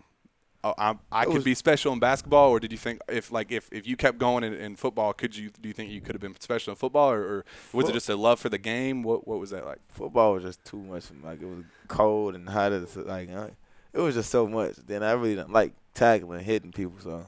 oh, 0.63 0.73
I'm, 0.77 0.99
I 1.11 1.25
could 1.25 1.35
was- 1.35 1.43
be 1.43 1.55
special 1.55 1.93
in 1.93 1.99
basketball, 1.99 2.49
or 2.49 2.59
did 2.59 2.71
you 2.71 2.77
think 2.77 2.99
if 3.07 3.31
like 3.31 3.51
if, 3.51 3.69
if 3.71 3.87
you 3.87 3.95
kept 3.95 4.17
going 4.17 4.43
in, 4.43 4.53
in 4.53 4.75
football, 4.75 5.13
could 5.13 5.35
you 5.35 5.49
do 5.61 5.67
you 5.69 5.73
think 5.73 5.91
you 5.91 6.01
could 6.01 6.15
have 6.15 6.21
been 6.21 6.39
special 6.39 6.71
in 6.71 6.77
football, 6.77 7.11
or, 7.11 7.21
or 7.21 7.45
was 7.73 7.89
it 7.89 7.93
just 7.93 8.09
a 8.09 8.15
love 8.15 8.39
for 8.39 8.49
the 8.49 8.57
game? 8.57 9.03
What 9.03 9.27
what 9.27 9.39
was 9.39 9.49
that 9.51 9.65
like? 9.65 9.79
Football 9.89 10.33
was 10.33 10.43
just 10.43 10.63
too 10.65 10.81
much. 10.81 11.05
Like 11.23 11.41
it 11.41 11.47
was 11.47 11.63
cold 11.87 12.35
and 12.35 12.47
hot. 12.49 12.71
It's 12.73 12.95
like 12.95 13.29
uh, 13.31 13.47
it 13.93 13.99
was 13.99 14.15
just 14.15 14.29
so 14.29 14.47
much. 14.47 14.75
Then 14.75 15.03
I 15.03 15.11
really 15.11 15.35
didn't 15.35 15.51
like 15.51 15.73
tackling, 15.93 16.43
hitting 16.43 16.71
people. 16.71 16.99
So 17.01 17.25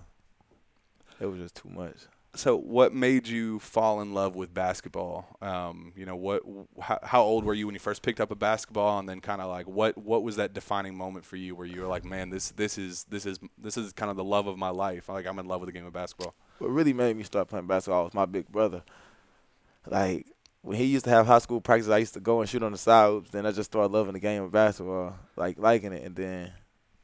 it 1.20 1.26
was 1.26 1.40
just 1.40 1.56
too 1.56 1.70
much. 1.70 1.96
So, 2.34 2.56
what 2.56 2.94
made 2.94 3.28
you 3.28 3.60
fall 3.60 4.02
in 4.02 4.14
love 4.14 4.38
with 4.38 4.54
basketball? 4.54 5.28
Um, 5.42 5.92
you 5.98 6.06
know, 6.06 6.16
what 6.16 6.44
how, 6.80 7.00
how 7.04 7.24
old 7.24 7.44
were 7.44 7.54
you 7.54 7.66
when 7.66 7.76
you 7.76 7.80
first 7.80 8.02
picked 8.04 8.22
up 8.22 8.32
a 8.32 8.36
basketball, 8.36 9.00
and 9.00 9.10
then 9.10 9.20
kind 9.20 9.42
of 9.42 9.50
like 9.50 9.68
what 9.68 9.98
what 9.98 10.24
was 10.24 10.38
that 10.38 10.54
defining 10.54 10.96
moment 10.96 11.26
for 11.26 11.36
you 11.36 11.56
where 11.56 11.68
you 11.68 11.82
were 11.82 11.88
like, 11.88 12.06
man, 12.06 12.30
this 12.30 12.52
this 12.52 12.78
is 12.78 13.04
this 13.10 13.26
is 13.26 13.40
this 13.58 13.76
is 13.76 13.92
kind 13.92 14.10
of 14.10 14.16
the 14.16 14.24
love 14.24 14.48
of 14.48 14.58
my 14.58 14.70
life. 14.70 15.10
Like 15.10 15.28
I'm 15.28 15.40
in 15.40 15.48
love 15.48 15.60
with 15.60 15.68
the 15.68 15.74
game 15.74 15.86
of 15.86 15.92
basketball. 15.92 16.34
What 16.60 16.70
really 16.70 16.94
made 16.94 17.18
me 17.18 17.24
start 17.24 17.50
playing 17.50 17.68
basketball 17.68 18.06
was 18.06 18.14
my 18.14 18.26
big 18.26 18.48
brother. 18.48 18.82
Like 19.86 20.28
when 20.62 20.78
he 20.78 20.86
used 20.86 21.06
to 21.06 21.12
have 21.12 21.26
high 21.26 21.40
school 21.40 21.62
practice, 21.62 21.90
I 21.90 21.98
used 21.98 22.14
to 22.14 22.20
go 22.20 22.40
and 22.40 22.50
shoot 22.50 22.64
on 22.64 22.72
the 22.72 22.78
side 22.78 23.10
hoops. 23.10 23.32
Then 23.32 23.46
I 23.46 23.52
just 23.52 23.72
started 23.72 23.92
loving 23.92 24.14
the 24.14 24.20
game 24.20 24.44
of 24.44 24.52
basketball, 24.52 25.16
like 25.36 25.58
liking 25.58 25.94
it. 25.94 26.04
And 26.04 26.16
then 26.16 26.52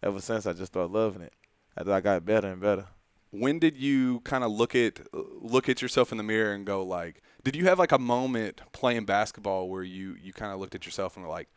ever 0.03 0.21
since, 0.21 0.45
I 0.45 0.53
just 0.53 0.71
started 0.71 0.91
loving 0.93 1.21
it. 1.23 1.33
As 1.75 1.87
I 1.87 2.01
got 2.01 2.25
better 2.25 2.47
and 2.47 2.61
better. 2.61 2.87
when 3.31 3.59
did 3.59 3.77
you 3.77 4.19
kind 4.21 4.43
of 4.43 4.51
look 4.51 4.75
at 4.75 4.99
look 5.13 5.69
at 5.69 5.81
yourself 5.81 6.11
in 6.11 6.17
the 6.17 6.23
mirror 6.23 6.53
and 6.53 6.65
go 6.65 6.83
like 6.83 7.21
did 7.43 7.55
you 7.55 7.65
have 7.65 7.77
like 7.77 7.91
a 7.91 7.99
moment 7.99 8.61
playing 8.71 9.05
basketball 9.05 9.69
where 9.69 9.83
you 9.83 10.15
you 10.21 10.33
kind 10.33 10.51
of 10.53 10.59
looked 10.59 10.75
at 10.75 10.85
yourself 10.85 11.15
and 11.15 11.25
were 11.25 11.31
like 11.31 11.49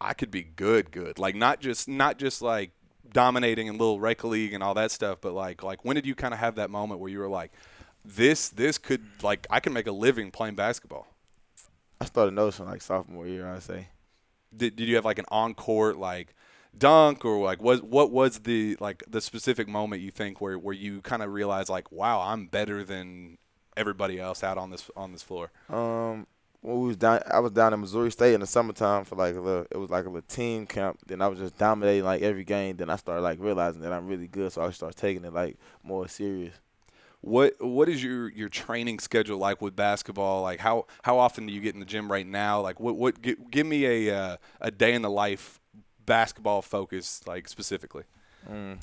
i 0.00 0.14
could 0.14 0.30
be 0.30 0.42
good 0.42 0.90
good 0.90 1.18
like 1.18 1.34
not 1.34 1.60
just 1.60 1.88
not 1.88 2.18
just 2.18 2.40
like 2.40 2.70
dominating 3.12 3.66
in 3.66 3.74
little 3.78 4.00
rec 4.00 4.24
league 4.24 4.52
and 4.52 4.62
all 4.62 4.74
that 4.74 4.90
stuff 4.90 5.18
but 5.20 5.32
like 5.32 5.62
like 5.62 5.84
when 5.84 5.96
did 5.96 6.06
you 6.06 6.14
kind 6.14 6.32
of 6.34 6.40
have 6.40 6.54
that 6.56 6.70
moment 6.70 7.00
where 7.00 7.10
you 7.10 7.18
were 7.18 7.28
like 7.28 7.52
this 8.06 8.48
this 8.48 8.78
could 8.78 9.02
like 9.22 9.46
i 9.50 9.58
can 9.60 9.72
make 9.72 9.86
a 9.86 9.92
living 9.92 10.30
playing 10.30 10.54
basketball 10.54 11.06
I 12.00 12.04
started 12.04 12.34
noticing 12.34 12.66
like 12.66 12.82
sophomore 12.82 13.26
year, 13.26 13.50
I 13.50 13.58
say. 13.58 13.88
did, 14.54 14.76
did 14.76 14.86
you 14.86 14.96
have 14.96 15.04
like 15.06 15.18
an 15.18 15.24
on 15.28 15.54
court 15.54 15.96
like 15.96 16.34
dunk 16.76 17.24
or 17.24 17.42
like 17.42 17.62
what 17.62 17.84
what 17.84 18.10
was 18.10 18.40
the 18.40 18.76
like 18.80 19.02
the 19.08 19.20
specific 19.22 19.66
moment 19.66 20.02
you 20.02 20.10
think 20.10 20.40
where 20.42 20.58
where 20.58 20.74
you 20.74 21.00
kind 21.00 21.22
of 21.22 21.32
realized 21.32 21.70
like 21.70 21.90
wow 21.90 22.20
I'm 22.20 22.46
better 22.48 22.84
than 22.84 23.38
everybody 23.78 24.20
else 24.20 24.44
out 24.44 24.58
on 24.58 24.68
this 24.70 24.90
on 24.94 25.12
this 25.12 25.22
floor 25.22 25.50
Um, 25.70 26.26
when 26.60 26.80
we 26.80 26.88
was 26.88 26.96
down, 26.98 27.20
I 27.30 27.38
was 27.38 27.52
down 27.52 27.72
in 27.72 27.80
Missouri 27.80 28.10
State 28.10 28.34
in 28.34 28.40
the 28.40 28.46
summertime 28.46 29.04
for 29.04 29.14
like 29.16 29.36
a 29.36 29.40
little. 29.40 29.66
It 29.70 29.76
was 29.76 29.88
like 29.88 30.04
a 30.04 30.08
little 30.08 30.22
team 30.28 30.66
camp. 30.66 30.98
Then 31.06 31.22
I 31.22 31.28
was 31.28 31.38
just 31.38 31.56
dominating 31.56 32.04
like 32.04 32.22
every 32.22 32.44
game. 32.44 32.76
Then 32.76 32.90
I 32.90 32.96
started 32.96 33.22
like 33.22 33.38
realizing 33.40 33.82
that 33.82 33.92
I'm 33.92 34.06
really 34.08 34.26
good, 34.26 34.50
so 34.52 34.62
I 34.62 34.70
started 34.70 34.96
taking 34.98 35.24
it 35.24 35.32
like 35.32 35.58
more 35.84 36.08
serious. 36.08 36.54
What 37.20 37.54
what 37.60 37.88
is 37.88 38.02
your 38.02 38.30
your 38.30 38.48
training 38.48 38.98
schedule 38.98 39.38
like 39.38 39.60
with 39.60 39.74
basketball 39.74 40.42
like 40.42 40.60
how 40.60 40.86
how 41.02 41.18
often 41.18 41.46
do 41.46 41.52
you 41.52 41.60
get 41.60 41.74
in 41.74 41.80
the 41.80 41.86
gym 41.86 42.10
right 42.10 42.26
now 42.26 42.60
like 42.60 42.78
what 42.78 42.96
what 42.96 43.20
gi- 43.20 43.36
give 43.50 43.66
me 43.66 43.84
a 43.84 44.16
uh, 44.16 44.36
a 44.60 44.70
day 44.70 44.94
in 44.94 45.02
the 45.02 45.10
life 45.10 45.60
basketball 46.04 46.62
focus 46.62 47.22
like 47.26 47.48
specifically 47.48 48.04
Mm. 48.50 48.78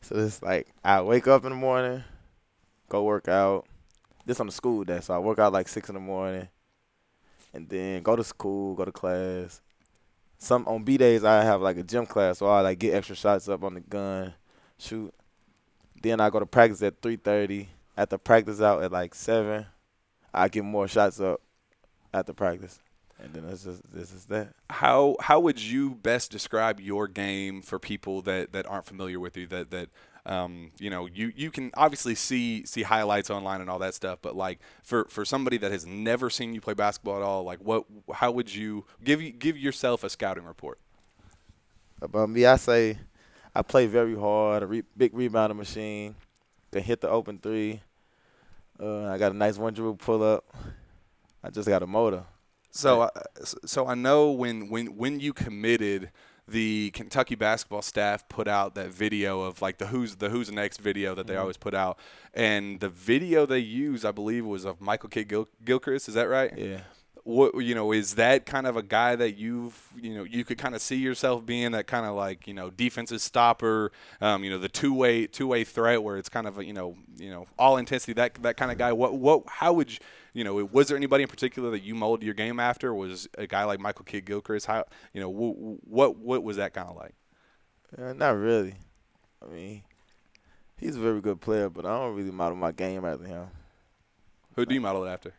So 0.00 0.16
it's 0.16 0.42
like 0.42 0.68
I 0.84 1.00
wake 1.02 1.26
up 1.28 1.44
in 1.44 1.50
the 1.50 1.56
morning, 1.56 2.02
go 2.88 3.04
work 3.04 3.28
out. 3.28 3.66
This 4.26 4.40
on 4.40 4.46
the 4.46 4.52
school 4.52 4.84
day, 4.84 5.00
so 5.00 5.14
I 5.14 5.18
work 5.18 5.38
out 5.38 5.52
like 5.52 5.68
six 5.68 5.88
in 5.88 5.94
the 5.94 6.00
morning, 6.00 6.48
and 7.54 7.68
then 7.68 8.02
go 8.02 8.16
to 8.16 8.24
school, 8.24 8.74
go 8.74 8.84
to 8.84 8.92
class. 8.92 9.60
Some 10.38 10.66
on 10.66 10.84
B 10.84 10.96
days 10.96 11.24
I 11.24 11.42
have 11.42 11.60
like 11.60 11.76
a 11.76 11.82
gym 11.82 12.06
class, 12.06 12.38
so 12.38 12.46
I 12.46 12.60
like 12.60 12.78
get 12.78 12.94
extra 12.94 13.16
shots 13.16 13.48
up 13.48 13.62
on 13.62 13.74
the 13.74 13.80
gun, 13.80 14.34
shoot. 14.78 15.12
Then 16.00 16.20
I 16.20 16.30
go 16.30 16.40
to 16.40 16.46
practice 16.46 16.82
at 16.82 17.00
three 17.02 17.16
thirty. 17.16 17.68
After 17.96 18.18
practice 18.18 18.60
out 18.60 18.82
at 18.82 18.92
like 18.92 19.14
seven, 19.14 19.66
I 20.32 20.48
get 20.48 20.64
more 20.64 20.88
shots 20.88 21.20
up 21.20 21.40
after 22.14 22.32
practice, 22.32 22.78
and 23.22 23.32
then 23.34 23.44
it's 23.50 23.64
just 23.64 23.82
this 23.92 24.12
is 24.12 24.24
that. 24.26 24.54
how 24.70 25.16
how 25.20 25.40
would 25.40 25.60
you 25.60 25.90
best 25.96 26.30
describe 26.30 26.80
your 26.80 27.06
game 27.08 27.62
for 27.62 27.78
people 27.78 28.22
that, 28.22 28.52
that 28.52 28.66
aren't 28.66 28.86
familiar 28.86 29.20
with 29.20 29.36
you 29.36 29.46
that 29.48 29.70
that 29.70 29.88
um, 30.26 30.70
you 30.78 30.90
know 30.90 31.06
you, 31.06 31.32
you 31.36 31.50
can 31.50 31.70
obviously 31.74 32.14
see 32.14 32.64
see 32.64 32.82
highlights 32.82 33.30
online 33.30 33.60
and 33.60 33.68
all 33.70 33.78
that 33.78 33.94
stuff 33.94 34.18
but 34.22 34.34
like 34.36 34.60
for, 34.82 35.04
for 35.06 35.24
somebody 35.24 35.58
that 35.58 35.70
has 35.72 35.86
never 35.86 36.30
seen 36.30 36.54
you 36.54 36.60
play 36.60 36.74
basketball 36.74 37.16
at 37.16 37.22
all 37.22 37.42
like 37.44 37.58
what 37.60 37.84
how 38.14 38.30
would 38.30 38.54
you 38.54 38.84
give 39.04 39.20
you 39.20 39.30
give 39.30 39.56
yourself 39.58 40.04
a 40.04 40.10
scouting 40.10 40.44
report 40.44 40.78
About 42.02 42.30
me, 42.30 42.46
I 42.46 42.56
say 42.56 42.98
I 43.54 43.62
play 43.62 43.86
very 43.86 44.16
hard, 44.16 44.62
a 44.62 44.66
re- 44.66 44.84
big 44.96 45.14
rebounding 45.14 45.58
machine, 45.58 46.14
can 46.72 46.82
hit 46.82 47.00
the 47.00 47.08
open 47.08 47.38
three. 47.38 47.80
Uh, 48.78 49.06
I 49.06 49.18
got 49.18 49.32
a 49.32 49.36
nice 49.36 49.58
one 49.58 49.74
dribble 49.74 49.96
pull 49.96 50.22
up. 50.22 50.44
I 51.42 51.50
just 51.50 51.68
got 51.68 51.82
a 51.82 51.86
motor. 51.86 52.24
So, 52.70 53.02
uh, 53.02 53.10
so 53.66 53.86
I 53.86 53.94
know 53.94 54.30
when 54.30 54.68
when 54.68 54.96
when 54.96 55.18
you 55.18 55.32
committed, 55.32 56.10
the 56.46 56.90
Kentucky 56.92 57.34
basketball 57.34 57.82
staff 57.82 58.28
put 58.28 58.46
out 58.46 58.74
that 58.76 58.90
video 58.90 59.42
of 59.42 59.60
like 59.60 59.78
the 59.78 59.86
who's 59.86 60.16
the 60.16 60.28
who's 60.28 60.50
next 60.52 60.80
video 60.80 61.14
that 61.14 61.26
they 61.26 61.36
always 61.36 61.56
put 61.56 61.74
out, 61.74 61.98
and 62.32 62.78
the 62.80 62.88
video 62.88 63.44
they 63.46 63.58
used, 63.58 64.04
I 64.04 64.12
believe, 64.12 64.46
was 64.46 64.64
of 64.64 64.80
Michael 64.80 65.08
Kidd 65.08 65.28
Gil- 65.28 65.48
Gilchrist. 65.64 66.08
Is 66.08 66.14
that 66.14 66.28
right? 66.28 66.56
Yeah. 66.56 66.80
What 67.24 67.58
you 67.58 67.74
know 67.74 67.92
is 67.92 68.14
that 68.14 68.46
kind 68.46 68.66
of 68.66 68.76
a 68.76 68.82
guy 68.82 69.14
that 69.14 69.36
you've 69.36 69.92
you 70.00 70.14
know 70.14 70.24
you 70.24 70.44
could 70.44 70.58
kind 70.58 70.74
of 70.74 70.80
see 70.80 70.96
yourself 70.96 71.44
being 71.44 71.72
that 71.72 71.86
kind 71.86 72.06
of 72.06 72.14
like 72.14 72.46
you 72.46 72.54
know 72.54 72.70
defensive 72.70 73.20
stopper, 73.20 73.92
um, 74.20 74.42
you 74.42 74.50
know 74.50 74.58
the 74.58 74.68
two 74.68 74.94
way 74.94 75.26
two 75.26 75.46
way 75.46 75.64
threat 75.64 76.02
where 76.02 76.16
it's 76.16 76.28
kind 76.28 76.46
of 76.46 76.58
a, 76.58 76.64
you 76.64 76.72
know 76.72 76.96
you 77.16 77.30
know 77.30 77.46
all 77.58 77.76
intensity 77.76 78.14
that 78.14 78.34
that 78.42 78.56
kind 78.56 78.72
of 78.72 78.78
guy. 78.78 78.92
What 78.92 79.18
what 79.18 79.42
how 79.46 79.72
would 79.74 79.90
you 79.90 79.98
you 80.32 80.44
know 80.44 80.54
was 80.64 80.88
there 80.88 80.96
anybody 80.96 81.22
in 81.22 81.28
particular 81.28 81.70
that 81.70 81.82
you 81.82 81.94
molded 81.94 82.24
your 82.24 82.34
game 82.34 82.58
after? 82.58 82.94
Was 82.94 83.28
a 83.36 83.46
guy 83.46 83.64
like 83.64 83.80
Michael 83.80 84.04
Kidd 84.04 84.24
Gilchrist? 84.24 84.66
How 84.66 84.84
you 85.12 85.20
know 85.20 85.30
wh- 85.30 85.86
what 85.86 86.16
what 86.16 86.42
was 86.42 86.56
that 86.56 86.72
kind 86.72 86.88
of 86.88 86.96
like? 86.96 87.14
Uh, 87.98 88.12
not 88.12 88.36
really. 88.36 88.74
I 89.42 89.52
mean, 89.52 89.82
he's 90.78 90.96
a 90.96 91.00
very 91.00 91.20
good 91.20 91.40
player, 91.40 91.68
but 91.68 91.84
I 91.84 91.98
don't 91.98 92.14
really 92.14 92.30
model 92.30 92.56
my 92.56 92.72
game 92.72 93.04
after 93.04 93.24
him. 93.24 93.46
Who 94.56 94.66
do 94.66 94.74
you 94.74 94.80
model 94.80 95.04
it 95.04 95.10
after? 95.10 95.34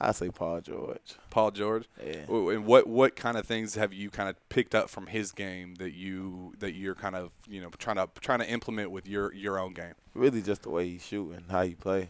I 0.00 0.12
say 0.12 0.28
Paul 0.28 0.60
George. 0.60 1.14
Paul 1.30 1.50
George. 1.50 1.84
Yeah. 2.04 2.24
And 2.28 2.66
what 2.66 2.86
what 2.86 3.16
kind 3.16 3.36
of 3.36 3.46
things 3.46 3.74
have 3.76 3.92
you 3.92 4.10
kind 4.10 4.28
of 4.28 4.48
picked 4.48 4.74
up 4.74 4.90
from 4.90 5.06
his 5.06 5.32
game 5.32 5.76
that 5.76 5.92
you 5.92 6.52
that 6.58 6.74
you're 6.74 6.94
kind 6.94 7.14
of 7.16 7.30
you 7.48 7.60
know 7.60 7.70
trying 7.78 7.96
to 7.96 8.08
trying 8.20 8.40
to 8.40 8.48
implement 8.50 8.90
with 8.90 9.06
your 9.06 9.32
your 9.32 9.58
own 9.58 9.72
game? 9.72 9.94
Really, 10.14 10.42
just 10.42 10.62
the 10.62 10.70
way 10.70 10.88
he 10.88 10.98
shoot 10.98 11.32
and 11.32 11.50
how 11.50 11.62
he 11.62 11.74
play. 11.74 12.08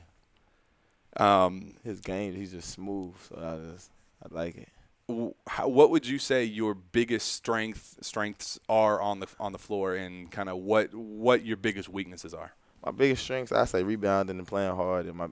Um, 1.17 1.75
His 1.85 2.01
game, 2.01 2.35
he's 2.35 2.51
just 2.53 2.71
smooth. 2.71 3.15
So 3.29 3.37
I 3.37 3.73
just, 3.73 3.91
I 4.23 4.35
like 4.35 4.57
it. 4.57 4.69
how, 5.47 5.69
what 5.69 5.91
would 5.91 6.07
you 6.07 6.19
say 6.19 6.45
your 6.45 6.75
biggest 6.75 7.33
strength 7.33 7.99
strengths 8.01 8.59
are 8.69 9.01
on 9.01 9.21
the 9.21 9.29
on 9.39 9.53
the 9.53 9.59
floor, 9.59 9.95
and 9.95 10.31
kind 10.31 10.49
of 10.49 10.57
what 10.59 10.95
what 10.95 11.45
your 11.45 11.57
biggest 11.57 11.89
weaknesses 11.89 12.35
are? 12.35 12.53
My 12.85 12.91
biggest 12.91 13.23
strengths, 13.23 13.53
I 13.53 13.65
say 13.65 13.83
rebounding 13.83 14.39
and 14.39 14.47
playing 14.47 14.75
hard, 14.75 15.07
and 15.07 15.17
my 15.17 15.29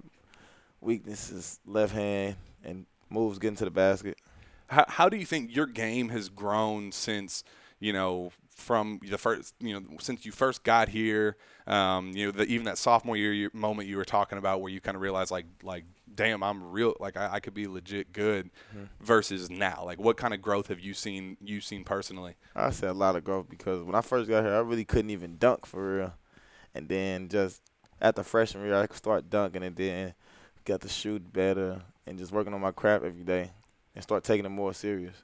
weakness 0.82 1.30
is 1.30 1.60
left 1.64 1.94
hand 1.94 2.36
and 2.64 2.86
moves 3.08 3.38
getting 3.38 3.56
to 3.56 3.64
the 3.64 3.70
basket. 3.70 4.18
How, 4.66 4.84
how 4.88 5.08
do 5.08 5.16
you 5.16 5.26
think 5.26 5.54
your 5.54 5.66
game 5.66 6.08
has 6.10 6.28
grown 6.28 6.92
since 6.92 7.44
you 7.78 7.92
know 7.92 8.32
from 8.54 9.00
the 9.08 9.18
first 9.18 9.54
you 9.60 9.74
know 9.74 9.86
since 10.00 10.26
you 10.26 10.32
first 10.32 10.62
got 10.64 10.88
here? 10.88 11.36
Um, 11.66 12.10
you 12.14 12.26
know, 12.26 12.32
the, 12.32 12.44
even 12.44 12.64
that 12.64 12.78
sophomore 12.78 13.16
year 13.16 13.32
you- 13.32 13.50
moment 13.52 13.88
you 13.88 13.96
were 13.96 14.04
talking 14.04 14.38
about, 14.38 14.60
where 14.60 14.72
you 14.72 14.80
kind 14.80 14.96
of 14.96 15.00
realized 15.00 15.30
like 15.30 15.46
like 15.62 15.84
damn, 16.14 16.42
I'm 16.42 16.72
real 16.72 16.94
like 17.00 17.16
I, 17.16 17.34
I 17.34 17.40
could 17.40 17.54
be 17.54 17.66
legit 17.66 18.12
good, 18.12 18.50
versus 19.00 19.48
now. 19.50 19.82
Like, 19.84 19.98
what 19.98 20.16
kind 20.16 20.34
of 20.34 20.42
growth 20.42 20.68
have 20.68 20.80
you 20.80 20.94
seen 20.94 21.36
you 21.42 21.60
seen 21.60 21.84
personally? 21.84 22.34
I 22.54 22.70
say 22.70 22.88
a 22.88 22.92
lot 22.92 23.16
of 23.16 23.24
growth 23.24 23.48
because 23.48 23.82
when 23.82 23.94
I 23.94 24.00
first 24.00 24.28
got 24.28 24.44
here, 24.44 24.54
I 24.54 24.58
really 24.58 24.84
couldn't 24.84 25.10
even 25.10 25.38
dunk 25.38 25.64
for 25.66 25.96
real. 25.96 26.14
And 26.74 26.88
then 26.88 27.28
just 27.28 27.62
at 28.00 28.16
the 28.16 28.24
freshman 28.24 28.64
year, 28.64 28.76
I 28.76 28.86
could 28.86 28.96
start 28.96 29.30
dunking 29.30 29.62
and 29.62 29.76
then 29.76 30.14
got 30.64 30.80
to 30.82 30.88
shoot 30.88 31.32
better 31.32 31.82
and 32.06 32.18
just 32.18 32.32
working 32.32 32.54
on 32.54 32.60
my 32.60 32.72
craft 32.72 33.04
every 33.04 33.24
day 33.24 33.50
and 33.94 34.02
start 34.02 34.24
taking 34.24 34.44
it 34.46 34.50
more 34.50 34.72
serious. 34.72 35.14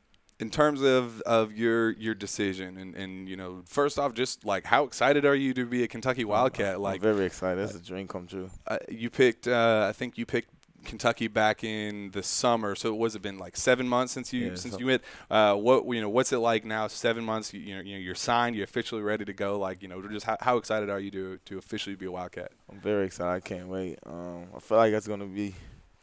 in 0.40 0.50
terms 0.50 0.82
of, 0.82 1.20
of 1.22 1.52
your 1.52 1.90
your 1.92 2.14
decision 2.14 2.76
and, 2.78 2.94
and 2.94 3.28
you 3.28 3.36
know 3.36 3.62
first 3.66 3.98
off 3.98 4.14
just 4.14 4.44
like 4.44 4.64
how 4.64 4.84
excited 4.84 5.24
are 5.24 5.34
you 5.34 5.52
to 5.54 5.66
be 5.66 5.82
a 5.82 5.88
Kentucky 5.88 6.24
Wildcat 6.24 6.76
I'm 6.76 6.82
like 6.82 7.00
very 7.00 7.24
excited. 7.24 7.58
That's 7.64 7.74
a 7.74 7.82
dream 7.82 8.06
come 8.06 8.26
true. 8.26 8.48
uh, 8.66 8.78
you 8.88 9.10
picked 9.10 9.48
uh, 9.48 9.86
I 9.88 9.92
think 9.92 10.16
you 10.18 10.26
picked 10.26 10.50
Kentucky 10.88 11.28
back 11.28 11.62
in 11.62 12.10
the 12.10 12.22
summer 12.22 12.74
so 12.74 12.88
it 12.88 12.96
was 12.96 13.14
it 13.14 13.22
been 13.22 13.38
like 13.38 13.56
seven 13.56 13.86
months 13.86 14.12
since 14.12 14.32
you 14.32 14.46
Yeah, 14.48 14.54
since 14.56 14.74
so- 14.74 14.80
you 14.80 14.86
went 14.86 15.02
uh, 15.30 15.54
what 15.54 15.86
you 15.94 16.00
know 16.00 16.08
what's 16.08 16.32
it 16.32 16.38
like 16.38 16.64
now 16.64 16.88
seven 16.88 17.24
months 17.24 17.52
you, 17.54 17.60
you 17.60 17.76
know 17.76 17.82
you 17.82 17.92
know 17.94 18.00
you're 18.00 18.14
signed 18.14 18.56
you're 18.56 18.64
officially 18.64 19.02
ready 19.02 19.24
to 19.24 19.32
go 19.32 19.58
like 19.58 19.82
you 19.82 19.88
know 19.88 20.02
just 20.08 20.26
how, 20.26 20.36
how 20.40 20.56
excited 20.56 20.90
are 20.90 20.98
you 20.98 21.10
to 21.10 21.38
to 21.44 21.58
officially 21.58 21.94
be 21.94 22.06
a 22.06 22.10
Wildcat 22.10 22.50
I'm 22.70 22.80
very 22.80 23.06
excited. 23.06 23.30
I 23.30 23.40
can't 23.40 23.68
wait. 23.68 23.98
Um, 24.04 24.46
I 24.56 24.60
feel 24.60 24.78
like 24.78 24.92
it's 24.92 25.06
gonna 25.06 25.26
be 25.26 25.54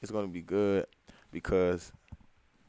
it's 0.02 0.12
gonna 0.12 0.28
be 0.28 0.42
good 0.42 0.86
because 1.32 1.92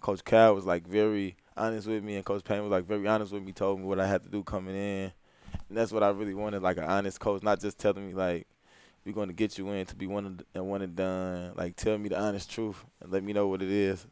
Coach 0.00 0.24
Cal 0.24 0.54
was 0.54 0.64
like 0.64 0.86
very 0.86 1.36
honest 1.56 1.86
with 1.86 2.02
me, 2.04 2.16
and 2.16 2.24
Coach 2.24 2.44
Payne 2.44 2.62
was 2.62 2.70
like 2.70 2.84
very 2.84 3.06
honest 3.06 3.32
with 3.32 3.42
me. 3.42 3.52
Told 3.52 3.80
me 3.80 3.86
what 3.86 3.98
I 4.00 4.06
had 4.06 4.22
to 4.24 4.28
do 4.28 4.42
coming 4.42 4.74
in, 4.76 5.12
And 5.68 5.78
that's 5.78 5.92
what 5.92 6.02
I 6.02 6.10
really 6.10 6.34
wanted, 6.34 6.62
like 6.62 6.76
an 6.76 6.84
honest 6.84 7.18
coach, 7.20 7.42
not 7.42 7.60
just 7.60 7.78
telling 7.78 8.06
me 8.06 8.14
like 8.14 8.46
we're 9.06 9.12
going 9.12 9.28
to 9.28 9.34
get 9.34 9.56
you 9.56 9.70
in 9.70 9.86
to 9.86 9.94
be 9.94 10.06
one 10.06 10.40
and 10.52 10.66
one 10.66 10.82
and 10.82 10.96
done. 10.96 11.52
Like 11.56 11.76
tell 11.76 11.96
me 11.96 12.08
the 12.08 12.20
honest 12.20 12.50
truth 12.50 12.84
and 13.00 13.12
let 13.12 13.22
me 13.22 13.32
know 13.32 13.46
what 13.46 13.62
it 13.62 13.70
is. 13.70 14.06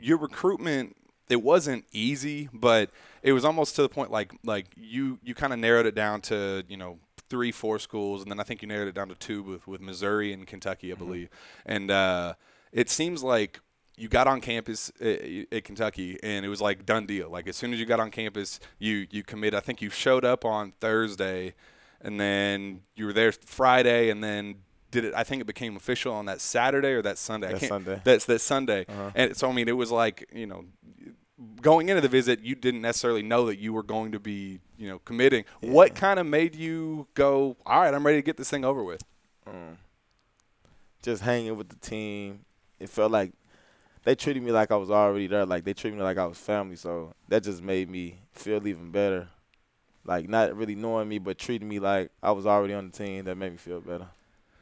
Your 0.00 0.18
recruitment 0.18 0.96
it 1.28 1.42
wasn't 1.42 1.84
easy, 1.92 2.48
but 2.52 2.90
it 3.22 3.32
was 3.32 3.44
almost 3.44 3.76
to 3.76 3.82
the 3.82 3.88
point 3.88 4.10
like 4.10 4.32
like 4.44 4.66
you 4.76 5.18
you 5.22 5.34
kind 5.34 5.52
of 5.52 5.58
narrowed 5.58 5.86
it 5.86 5.94
down 5.94 6.20
to 6.22 6.64
you 6.68 6.76
know 6.76 6.98
three 7.30 7.52
four 7.52 7.78
schools, 7.78 8.22
and 8.22 8.30
then 8.30 8.40
I 8.40 8.42
think 8.42 8.62
you 8.62 8.68
narrowed 8.68 8.88
it 8.88 8.94
down 8.94 9.08
to 9.08 9.14
two 9.14 9.42
with 9.42 9.66
with 9.66 9.80
Missouri 9.80 10.32
and 10.32 10.46
Kentucky, 10.46 10.90
I 10.90 10.94
mm-hmm. 10.94 11.04
believe. 11.04 11.28
And 11.64 11.90
uh, 11.90 12.34
it 12.72 12.90
seems 12.90 13.22
like 13.22 13.60
you 13.96 14.08
got 14.08 14.26
on 14.26 14.40
campus 14.40 14.90
at, 15.00 15.20
at, 15.52 15.64
Kentucky 15.64 16.18
and 16.22 16.44
it 16.44 16.48
was 16.48 16.60
like 16.60 16.86
done 16.86 17.06
deal. 17.06 17.30
Like 17.30 17.46
as 17.46 17.56
soon 17.56 17.72
as 17.72 17.78
you 17.78 17.86
got 17.86 18.00
on 18.00 18.10
campus, 18.10 18.58
you 18.78 19.06
you 19.10 19.22
commit. 19.22 19.54
I 19.54 19.60
think 19.60 19.80
you 19.80 19.90
showed 19.90 20.24
up 20.24 20.44
on 20.44 20.72
Thursday, 20.80 21.54
and 22.02 22.20
then 22.20 22.82
you 22.96 23.06
were 23.06 23.12
there 23.12 23.32
Friday, 23.32 24.10
and 24.10 24.22
then 24.22 24.56
did 24.90 25.04
it? 25.04 25.14
I 25.14 25.24
think 25.24 25.40
it 25.40 25.46
became 25.46 25.76
official 25.76 26.12
on 26.12 26.26
that 26.26 26.40
Saturday 26.40 26.92
or 26.92 27.02
that 27.02 27.18
Sunday. 27.18 27.52
That 27.52 27.62
Sunday. 27.62 28.00
That's 28.04 28.24
that 28.26 28.40
Sunday. 28.40 28.86
Uh-huh. 28.88 29.10
And 29.14 29.36
so 29.36 29.48
I 29.48 29.52
mean, 29.52 29.68
it 29.68 29.76
was 29.76 29.90
like 29.90 30.28
you 30.32 30.46
know, 30.46 30.64
going 31.60 31.88
into 31.88 32.00
the 32.00 32.08
visit, 32.08 32.40
you 32.40 32.54
didn't 32.54 32.82
necessarily 32.82 33.22
know 33.22 33.46
that 33.46 33.58
you 33.58 33.72
were 33.72 33.82
going 33.82 34.12
to 34.12 34.20
be 34.20 34.60
you 34.76 34.88
know 34.88 34.98
committing. 35.00 35.44
Yeah. 35.60 35.70
What 35.70 35.94
kind 35.94 36.20
of 36.20 36.26
made 36.26 36.54
you 36.54 37.08
go? 37.14 37.56
All 37.66 37.80
right, 37.80 37.92
I'm 37.92 38.04
ready 38.04 38.18
to 38.18 38.22
get 38.22 38.36
this 38.36 38.50
thing 38.50 38.64
over 38.64 38.84
with. 38.84 39.02
Mm. 39.48 39.76
Just 41.02 41.22
hanging 41.22 41.56
with 41.56 41.68
the 41.68 41.76
team. 41.76 42.44
It 42.78 42.88
felt 42.88 43.10
like 43.10 43.32
they 44.04 44.14
treated 44.14 44.42
me 44.42 44.50
like 44.52 44.70
I 44.70 44.76
was 44.76 44.90
already 44.90 45.26
there. 45.26 45.46
Like 45.46 45.64
they 45.64 45.74
treated 45.74 45.96
me 45.96 46.02
like 46.02 46.18
I 46.18 46.26
was 46.26 46.38
family. 46.38 46.76
So 46.76 47.14
that 47.28 47.42
just 47.42 47.62
made 47.62 47.88
me 47.88 48.20
feel 48.32 48.66
even 48.66 48.90
better. 48.90 49.28
Like 50.04 50.28
not 50.28 50.56
really 50.56 50.74
knowing 50.74 51.08
me, 51.08 51.18
but 51.18 51.38
treating 51.38 51.68
me 51.68 51.78
like 51.78 52.10
I 52.22 52.32
was 52.32 52.46
already 52.46 52.74
on 52.74 52.90
the 52.90 52.96
team. 52.96 53.24
That 53.24 53.36
made 53.36 53.52
me 53.52 53.58
feel 53.58 53.80
better 53.80 54.06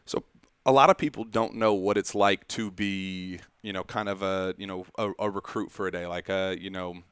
So 0.06 0.24
a 0.66 0.72
lot 0.72 0.90
of 0.90 0.98
people 0.98 1.24
don't 1.24 1.54
know 1.54 1.72
what 1.74 1.96
it's 1.96 2.14
like 2.14 2.46
to 2.48 2.70
be, 2.70 3.40
you 3.62 3.72
know, 3.72 3.84
kind 3.84 4.08
of 4.08 4.22
a, 4.22 4.54
you 4.58 4.66
know, 4.66 4.86
a, 4.98 5.12
a 5.18 5.30
recruit 5.30 5.70
for 5.72 5.86
a 5.86 5.92
day, 5.92 6.06
like 6.06 6.28
a, 6.28 6.56
you 6.60 6.70
know, 6.70 7.02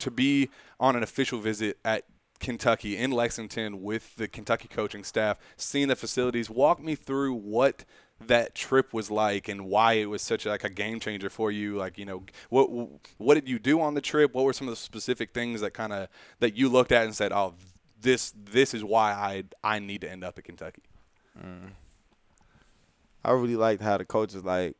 to 0.00 0.10
be 0.10 0.48
on 0.78 0.96
an 0.96 1.02
official 1.02 1.38
visit 1.38 1.78
at 1.84 2.04
Kentucky 2.40 2.96
in 2.96 3.10
Lexington 3.10 3.82
with 3.82 4.16
the 4.16 4.26
Kentucky 4.26 4.68
coaching 4.68 5.04
staff, 5.04 5.38
seeing 5.56 5.88
the 5.88 5.96
facilities. 5.96 6.50
Walk 6.50 6.82
me 6.82 6.94
through 6.94 7.34
what 7.34 7.84
that 8.26 8.54
trip 8.54 8.92
was 8.92 9.10
like 9.10 9.48
and 9.48 9.66
why 9.66 9.94
it 9.94 10.06
was 10.06 10.22
such 10.22 10.46
like 10.46 10.64
a 10.64 10.70
game 10.70 11.00
changer 11.00 11.30
for 11.30 11.50
you. 11.50 11.76
Like, 11.76 11.98
you 11.98 12.04
know, 12.04 12.22
what 12.48 12.68
what 13.18 13.34
did 13.34 13.48
you 13.48 13.58
do 13.58 13.80
on 13.80 13.94
the 13.94 14.00
trip? 14.00 14.34
What 14.34 14.44
were 14.44 14.52
some 14.52 14.68
of 14.68 14.72
the 14.72 14.76
specific 14.76 15.32
things 15.32 15.60
that 15.60 15.72
kind 15.72 15.92
of 15.92 16.08
that 16.40 16.56
you 16.56 16.68
looked 16.68 16.92
at 16.92 17.04
and 17.04 17.14
said, 17.14 17.32
"Oh, 17.32 17.54
this 18.00 18.32
this 18.36 18.74
is 18.74 18.84
why 18.84 19.12
I 19.12 19.44
I 19.64 19.78
need 19.78 20.02
to 20.02 20.10
end 20.10 20.24
up 20.24 20.38
at 20.38 20.44
Kentucky." 20.44 20.82
Mm. 21.38 21.70
I 23.24 23.32
really 23.32 23.56
liked 23.56 23.82
how 23.82 23.98
the 23.98 24.04
coaches 24.04 24.44
like 24.44 24.76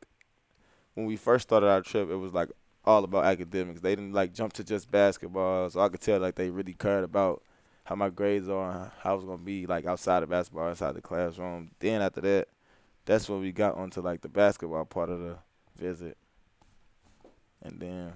when 0.93 1.05
we 1.05 1.15
first 1.15 1.49
started 1.49 1.67
our 1.67 1.81
trip. 1.81 2.09
It 2.09 2.15
was 2.15 2.33
like 2.33 2.49
all 2.85 3.03
about 3.03 3.25
academics. 3.25 3.81
They 3.81 3.95
didn't 3.95 4.13
like 4.13 4.33
jump 4.33 4.53
to 4.53 4.63
just 4.63 4.91
basketball, 4.91 5.69
so 5.69 5.81
I 5.81 5.89
could 5.89 6.01
tell 6.01 6.19
like 6.19 6.35
they 6.35 6.49
really 6.49 6.73
cared 6.73 7.03
about 7.03 7.43
how 7.83 7.95
my 7.95 8.09
grades 8.09 8.49
are, 8.49 8.91
how 8.99 9.11
I 9.11 9.13
was 9.13 9.25
gonna 9.25 9.37
be 9.37 9.65
like 9.65 9.85
outside 9.85 10.23
of 10.23 10.29
basketball, 10.29 10.69
inside 10.69 10.93
the 10.95 11.01
classroom. 11.01 11.71
Then 11.79 12.01
after 12.01 12.21
that, 12.21 12.47
that's 13.05 13.29
when 13.29 13.39
we 13.41 13.51
got 13.51 13.75
onto 13.75 14.01
like 14.01 14.21
the 14.21 14.29
basketball 14.29 14.85
part 14.85 15.09
of 15.09 15.19
the 15.19 15.37
visit, 15.77 16.17
and 17.61 17.79
then 17.79 18.13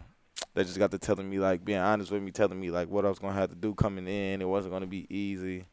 they 0.53 0.63
just 0.63 0.79
got 0.79 0.91
to 0.91 0.97
telling 0.97 1.29
me 1.29 1.39
like 1.39 1.65
being 1.65 1.79
honest 1.79 2.11
with 2.11 2.21
me, 2.21 2.31
telling 2.31 2.59
me 2.59 2.71
like 2.71 2.89
what 2.89 3.05
I 3.05 3.09
was 3.09 3.19
gonna 3.19 3.33
have 3.33 3.49
to 3.49 3.55
do 3.55 3.73
coming 3.73 4.07
in. 4.07 4.41
It 4.41 4.47
wasn't 4.47 4.73
gonna 4.73 4.87
be 4.87 5.05
easy, 5.09 5.65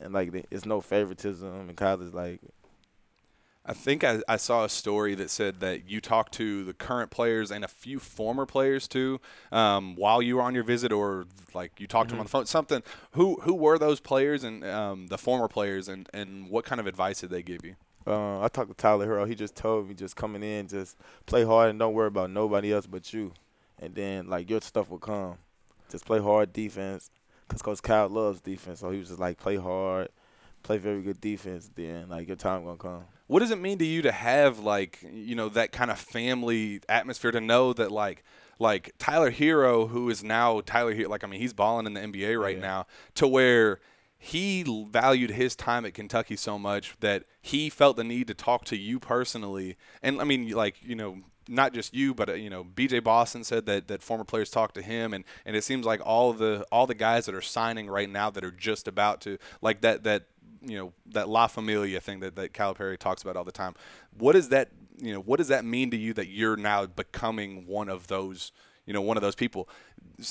and 0.00 0.12
like 0.12 0.46
it's 0.50 0.66
no 0.66 0.80
favoritism 0.80 1.68
in 1.68 1.76
college. 1.76 2.12
Like 2.12 2.40
I 3.68 3.74
think 3.74 4.02
I, 4.02 4.22
I, 4.26 4.38
saw 4.38 4.64
a 4.64 4.68
story 4.68 5.14
that 5.16 5.28
said 5.28 5.60
that 5.60 5.90
you 5.90 6.00
talked 6.00 6.32
to 6.34 6.64
the 6.64 6.72
current 6.72 7.10
players 7.10 7.50
and 7.50 7.62
a 7.62 7.68
few 7.68 7.98
former 7.98 8.46
players 8.46 8.88
too 8.88 9.20
um, 9.52 9.94
while 9.94 10.22
you 10.22 10.36
were 10.36 10.42
on 10.42 10.54
your 10.54 10.64
visit, 10.64 10.90
or 10.90 11.26
like 11.52 11.78
you 11.78 11.86
talked 11.86 12.08
mm-hmm. 12.08 12.08
to 12.08 12.14
them 12.14 12.20
on 12.20 12.24
the 12.24 12.30
phone. 12.30 12.46
Something. 12.46 12.82
Who 13.12 13.40
who 13.42 13.54
were 13.54 13.78
those 13.78 14.00
players 14.00 14.42
and 14.42 14.64
um, 14.64 15.08
the 15.08 15.18
former 15.18 15.48
players, 15.48 15.86
and, 15.86 16.08
and 16.14 16.48
what 16.48 16.64
kind 16.64 16.80
of 16.80 16.86
advice 16.86 17.20
did 17.20 17.28
they 17.28 17.42
give 17.42 17.62
you? 17.62 17.76
Uh, 18.06 18.40
I 18.40 18.48
talked 18.48 18.68
to 18.68 18.74
Tyler 18.74 19.06
Herro. 19.06 19.28
He 19.28 19.34
just 19.34 19.54
told 19.54 19.88
me 19.88 19.94
just 19.94 20.16
coming 20.16 20.42
in, 20.42 20.68
just 20.68 20.96
play 21.26 21.44
hard 21.44 21.70
and 21.70 21.78
don't 21.78 21.94
worry 21.94 22.08
about 22.08 22.30
nobody 22.30 22.72
else 22.72 22.86
but 22.86 23.12
you, 23.12 23.32
and 23.78 23.94
then 23.94 24.28
like 24.28 24.48
your 24.48 24.60
stuff 24.60 24.90
will 24.90 24.98
come. 24.98 25.36
Just 25.90 26.04
play 26.04 26.20
hard 26.20 26.52
defense, 26.52 27.10
cause 27.48 27.62
Coach 27.62 27.82
Cal 27.82 28.08
loves 28.08 28.40
defense. 28.40 28.80
So 28.80 28.90
he 28.90 28.98
was 28.98 29.08
just 29.08 29.20
like 29.20 29.38
play 29.38 29.56
hard, 29.56 30.08
play 30.62 30.78
very 30.78 31.02
good 31.02 31.20
defense. 31.20 31.70
Then 31.74 32.08
like 32.08 32.28
your 32.28 32.36
time 32.36 32.64
gonna 32.64 32.76
come. 32.76 33.04
What 33.26 33.40
does 33.40 33.50
it 33.50 33.58
mean 33.58 33.78
to 33.78 33.84
you 33.84 34.02
to 34.02 34.12
have 34.12 34.58
like 34.58 35.00
you 35.12 35.34
know 35.34 35.48
that 35.50 35.72
kind 35.72 35.90
of 35.90 35.98
family 35.98 36.80
atmosphere 36.88 37.30
to 37.30 37.40
know 37.40 37.72
that 37.74 37.90
like 37.90 38.24
like 38.58 38.92
Tyler 38.98 39.30
Herro, 39.30 39.88
who 39.88 40.08
is 40.10 40.24
now 40.24 40.60
Tyler 40.60 40.94
Herro, 40.94 41.08
like 41.08 41.24
I 41.24 41.26
mean 41.26 41.40
he's 41.40 41.52
balling 41.52 41.86
in 41.86 41.94
the 41.94 42.00
NBA 42.00 42.40
right 42.40 42.56
yeah. 42.56 42.62
now, 42.62 42.86
to 43.16 43.28
where 43.28 43.80
he 44.18 44.64
valued 44.90 45.30
his 45.30 45.54
time 45.54 45.86
at 45.86 45.94
Kentucky 45.94 46.36
so 46.36 46.58
much 46.58 46.96
that 47.00 47.24
he 47.40 47.70
felt 47.70 47.96
the 47.96 48.04
need 48.04 48.26
to 48.26 48.34
talk 48.34 48.64
to 48.66 48.76
you 48.76 48.98
personally. 48.98 49.76
And 50.02 50.20
I 50.20 50.24
mean, 50.24 50.50
like 50.50 50.76
you 50.82 50.96
know, 50.96 51.18
not 51.48 51.72
just 51.72 51.94
you, 51.94 52.14
but 52.14 52.28
uh, 52.28 52.34
you 52.34 52.50
know, 52.50 52.64
BJ 52.64 53.02
Boston 53.02 53.44
said 53.44 53.66
that 53.66 53.86
that 53.88 54.02
former 54.02 54.24
players 54.24 54.50
talked 54.50 54.74
to 54.74 54.82
him, 54.82 55.14
and 55.14 55.24
and 55.46 55.54
it 55.54 55.62
seems 55.62 55.86
like 55.86 56.00
all 56.04 56.32
the 56.32 56.66
all 56.72 56.86
the 56.86 56.94
guys 56.94 57.26
that 57.26 57.34
are 57.34 57.40
signing 57.40 57.88
right 57.88 58.10
now 58.10 58.28
that 58.30 58.44
are 58.44 58.50
just 58.50 58.88
about 58.88 59.20
to 59.22 59.38
like 59.62 59.80
that 59.82 60.02
that 60.02 60.24
you 60.60 60.76
know 60.76 60.92
that 61.06 61.28
La 61.28 61.46
Familia 61.46 62.00
thing 62.00 62.20
that 62.20 62.34
that 62.36 62.52
Calipari 62.52 62.98
talks 62.98 63.22
about 63.22 63.36
all 63.36 63.44
the 63.44 63.52
time. 63.52 63.74
What 64.16 64.32
does 64.32 64.48
that 64.48 64.70
you 65.00 65.12
know 65.12 65.20
what 65.20 65.36
does 65.36 65.48
that 65.48 65.64
mean 65.64 65.90
to 65.92 65.96
you 65.96 66.12
that 66.14 66.28
you're 66.28 66.56
now 66.56 66.86
becoming 66.86 67.66
one 67.66 67.88
of 67.88 68.08
those 68.08 68.52
you 68.88 68.94
know 68.94 69.02
one 69.02 69.18
of 69.18 69.22
those 69.22 69.34
people? 69.34 69.68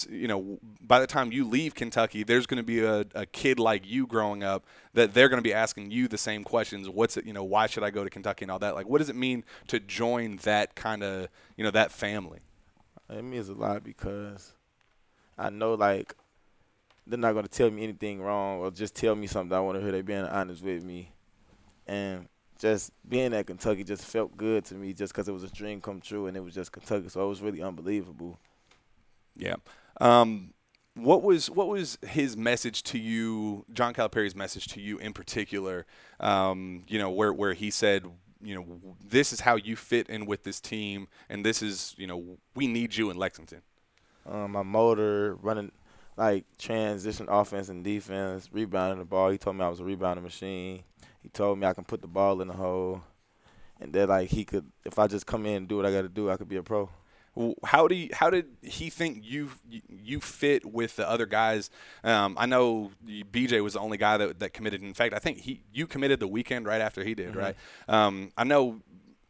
You 0.10 0.28
know, 0.28 0.60
by 0.82 1.00
the 1.00 1.06
time 1.06 1.32
you 1.32 1.48
leave 1.48 1.76
Kentucky, 1.76 2.24
there's 2.24 2.48
going 2.48 2.58
to 2.58 2.64
be 2.64 2.80
a, 2.80 3.06
a 3.14 3.28
kid 3.28 3.60
like 3.60 3.88
you 3.88 4.08
growing 4.08 4.44
up 4.44 4.66
that 4.96 5.14
they're 5.14 5.30
going 5.30 5.38
to 5.38 5.48
be 5.48 5.54
asking 5.54 5.92
you 5.92 6.08
the 6.08 6.18
same 6.18 6.44
questions. 6.44 6.90
What's 6.90 7.18
it? 7.18 7.26
You 7.26 7.34
know, 7.34 7.44
why 7.44 7.68
should 7.68 7.84
I 7.84 7.92
go 7.92 8.04
to 8.04 8.10
Kentucky 8.10 8.46
and 8.46 8.52
all 8.52 8.58
that? 8.60 8.74
Like, 8.74 8.90
what 8.90 8.98
does 8.98 9.10
it 9.10 9.16
mean 9.16 9.46
to 9.68 9.80
join 9.80 10.38
that 10.38 10.74
kind 10.74 11.04
of 11.04 11.30
you 11.56 11.64
know 11.64 11.70
that 11.70 11.92
family? 11.92 12.40
It 13.12 13.24
means 13.24 13.48
a 13.48 13.54
lot 13.54 13.84
because 13.84 14.54
I 15.38 15.52
know 15.52 15.76
like 15.76 16.16
they're 17.06 17.20
not 17.20 17.34
gonna 17.34 17.48
tell 17.48 17.70
me 17.70 17.84
anything 17.84 18.22
wrong 18.22 18.60
or 18.60 18.72
just 18.72 18.96
tell 18.96 19.16
me 19.16 19.28
something 19.28 19.56
I 19.56 19.60
want 19.60 19.78
to 19.78 19.84
hear. 19.84 19.92
They 19.92 20.02
being 20.02 20.26
honest 20.26 20.64
with 20.64 20.84
me, 20.84 21.12
and 21.86 22.28
just 22.58 22.92
being 23.08 23.36
at 23.36 23.46
Kentucky 23.46 23.84
just 23.84 24.04
felt 24.04 24.36
good 24.36 24.66
to 24.66 24.76
me, 24.76 24.94
just 24.94 25.14
because 25.14 25.30
it 25.30 25.32
was 25.32 25.44
a 25.44 25.50
dream 25.50 25.80
come 25.80 26.02
true, 26.02 26.26
and 26.26 26.36
it 26.36 26.44
was 26.44 26.56
just 26.56 26.72
Kentucky, 26.72 27.08
so 27.10 27.24
it 27.24 27.30
was 27.30 27.42
really 27.42 27.62
unbelievable. 27.62 28.40
Yeah. 29.38 29.56
Um, 30.02 30.54
what 30.96 31.22
was 31.22 31.50
what 31.50 31.68
was 31.68 31.98
his 32.08 32.36
message 32.36 32.84
to 32.84 32.98
you, 32.98 33.66
John 33.72 33.94
Calipari's 33.94 34.36
message 34.36 34.68
to 34.70 34.82
you 34.82 34.98
in 34.98 35.14
particular? 35.14 35.86
Um, 36.20 36.84
you 36.88 36.98
know, 36.98 37.12
where 37.12 37.32
where 37.32 37.54
he 37.54 37.70
said, 37.70 38.06
you 38.42 38.56
know, 38.56 38.96
this 39.06 39.32
is 39.32 39.42
how 39.42 39.56
you 39.56 39.76
fit 39.76 40.10
in 40.10 40.26
with 40.26 40.44
this 40.44 40.60
team, 40.60 41.08
and 41.30 41.46
this 41.46 41.62
is, 41.62 41.94
you 41.98 42.08
know, 42.08 42.38
we 42.56 42.68
need 42.68 42.96
you 42.96 43.10
in 43.10 43.18
Lexington. 43.18 43.62
Um, 44.26 44.52
my 44.52 44.64
motor 44.64 45.36
running 45.36 45.72
like 46.18 46.46
transition 46.58 47.28
offense 47.30 47.70
and 47.70 47.84
defense, 47.84 48.50
rebounding 48.52 49.00
the 49.00 49.06
ball. 49.06 49.30
He 49.30 49.38
told 49.38 49.56
me 49.56 49.64
I 49.64 49.70
was 49.70 49.80
a 49.80 49.84
rebounding 49.84 50.24
machine. 50.24 50.84
He 51.22 51.30
told 51.30 51.60
me 51.60 51.68
I 51.68 51.74
can 51.74 51.84
put 51.84 52.02
the 52.02 52.08
ball 52.08 52.42
in 52.42 52.48
the 52.48 52.54
hole, 52.56 53.04
and 53.80 53.94
that 53.94 54.10
like 54.10 54.30
he 54.30 54.44
could, 54.44 54.66
if 54.84 54.98
I 54.98 55.06
just 55.08 55.28
come 55.28 55.46
in 55.46 55.54
and 55.54 55.68
do 55.68 55.78
what 55.78 55.86
I 55.86 55.92
got 55.92 56.02
to 56.02 56.10
do, 56.10 56.32
I 56.32 56.38
could 56.38 56.50
be 56.50 56.58
a 56.58 56.64
pro. 56.64 56.90
How 57.64 57.88
do 57.88 57.96
you, 57.96 58.10
how 58.14 58.30
did 58.30 58.48
he 58.62 58.90
think 58.90 59.20
you 59.24 59.52
you 59.90 60.20
fit 60.20 60.66
with 60.66 60.96
the 60.96 61.08
other 61.08 61.26
guys? 61.26 61.70
Um, 62.04 62.36
I 62.40 62.46
know 62.46 62.92
BJ 63.08 63.64
was 63.64 63.74
the 63.74 63.80
only 63.80 63.98
guy 63.98 64.18
that, 64.18 64.40
that 64.40 64.54
committed. 64.54 64.82
In 64.82 64.94
fact, 64.94 65.14
I 65.14 65.20
think 65.20 65.40
he 65.40 65.62
you 65.72 65.88
committed 65.88 66.20
the 66.20 66.28
weekend 66.28 66.66
right 66.66 66.82
after 66.82 67.04
he 67.04 67.14
did, 67.14 67.30
mm-hmm. 67.30 67.40
right? 67.40 67.56
Um, 67.88 68.32
I 68.38 68.44
know 68.44 68.82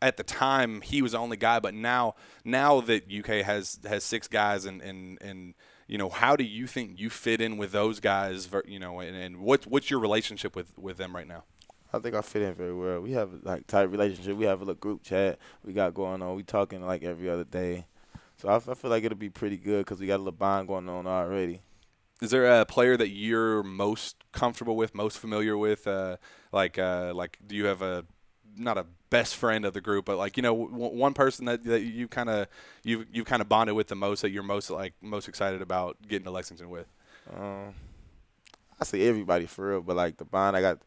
at 0.01 0.17
the 0.17 0.23
time 0.23 0.81
he 0.81 1.01
was 1.01 1.13
the 1.13 1.17
only 1.17 1.37
guy, 1.37 1.59
but 1.59 1.73
now 1.73 2.15
now 2.45 2.81
that 2.81 3.11
UK 3.11 3.45
has 3.45 3.79
has 3.87 4.03
six 4.03 4.27
guys 4.27 4.65
and 4.65 4.81
and 4.81 5.17
and 5.21 5.53
you 5.87 5.97
know, 5.97 6.09
how 6.09 6.35
do 6.35 6.43
you 6.43 6.67
think 6.67 6.99
you 6.99 7.09
fit 7.09 7.39
in 7.41 7.57
with 7.57 7.71
those 7.71 7.99
guys? 7.99 8.49
You 8.65 8.79
know, 8.79 8.99
and, 8.99 9.15
and 9.15 9.37
what's 9.37 9.65
what's 9.65 9.89
your 9.89 9.99
relationship 9.99 10.55
with 10.55 10.77
with 10.77 10.97
them 10.97 11.15
right 11.15 11.27
now? 11.27 11.43
I 11.93 11.99
think 11.99 12.15
I 12.15 12.21
fit 12.21 12.41
in 12.41 12.53
very 12.53 12.73
well. 12.73 12.99
We 12.99 13.13
have 13.13 13.29
like 13.43 13.65
tight 13.67 13.83
relationship. 13.83 14.35
We 14.35 14.45
have 14.45 14.59
a 14.61 14.65
little 14.65 14.79
group 14.79 15.03
chat 15.03 15.39
we 15.63 15.73
got 15.73 15.93
going 15.93 16.21
on. 16.21 16.35
We 16.35 16.43
talking 16.43 16.85
like 16.85 17.03
every 17.03 17.29
other 17.29 17.45
day. 17.45 17.85
So 18.37 18.49
I, 18.49 18.55
I 18.55 18.73
feel 18.75 18.91
like 18.91 19.03
it'll 19.03 19.17
be 19.17 19.29
pretty 19.29 19.57
good 19.57 19.85
because 19.85 19.99
we 19.99 20.07
got 20.07 20.17
a 20.17 20.23
little 20.23 20.31
bond 20.31 20.67
going 20.67 20.87
on 20.87 21.07
already. 21.07 21.61
Is 22.21 22.31
there 22.31 22.61
a 22.61 22.65
player 22.65 22.97
that 22.97 23.09
you're 23.09 23.61
most 23.63 24.15
comfortable 24.31 24.75
with, 24.75 24.95
most 24.95 25.19
familiar 25.19 25.57
with? 25.57 25.87
Uh, 25.87 26.17
like, 26.51 26.79
uh, 26.79 27.13
like, 27.13 27.37
do 27.45 27.55
you 27.55 27.65
have 27.65 27.81
a 27.81 28.05
not 28.55 28.77
a 28.77 28.85
best 29.09 29.35
friend 29.35 29.65
of 29.65 29.73
the 29.73 29.81
group, 29.81 30.05
but 30.05 30.17
like 30.17 30.35
you 30.35 30.43
know 30.43 30.67
w- 30.67 30.95
one 30.95 31.13
person 31.13 31.45
that, 31.45 31.63
that 31.63 31.81
you 31.81 32.07
kind 32.07 32.29
of 32.29 32.47
you 32.83 33.05
you 33.11 33.23
kind 33.23 33.41
of 33.41 33.47
bonded 33.47 33.75
with 33.75 33.87
the 33.87 33.95
most 33.95 34.21
that 34.21 34.31
you're 34.31 34.43
most 34.43 34.69
like 34.69 34.93
most 35.01 35.27
excited 35.27 35.61
about 35.61 35.97
getting 36.07 36.25
to 36.25 36.31
Lexington 36.31 36.69
with. 36.69 36.87
Um, 37.35 37.75
I 38.79 38.85
say 38.85 39.07
everybody 39.07 39.45
for 39.45 39.69
real, 39.69 39.81
but 39.81 39.95
like 39.95 40.17
the 40.17 40.25
bond 40.25 40.57
I 40.57 40.61
got 40.61 40.79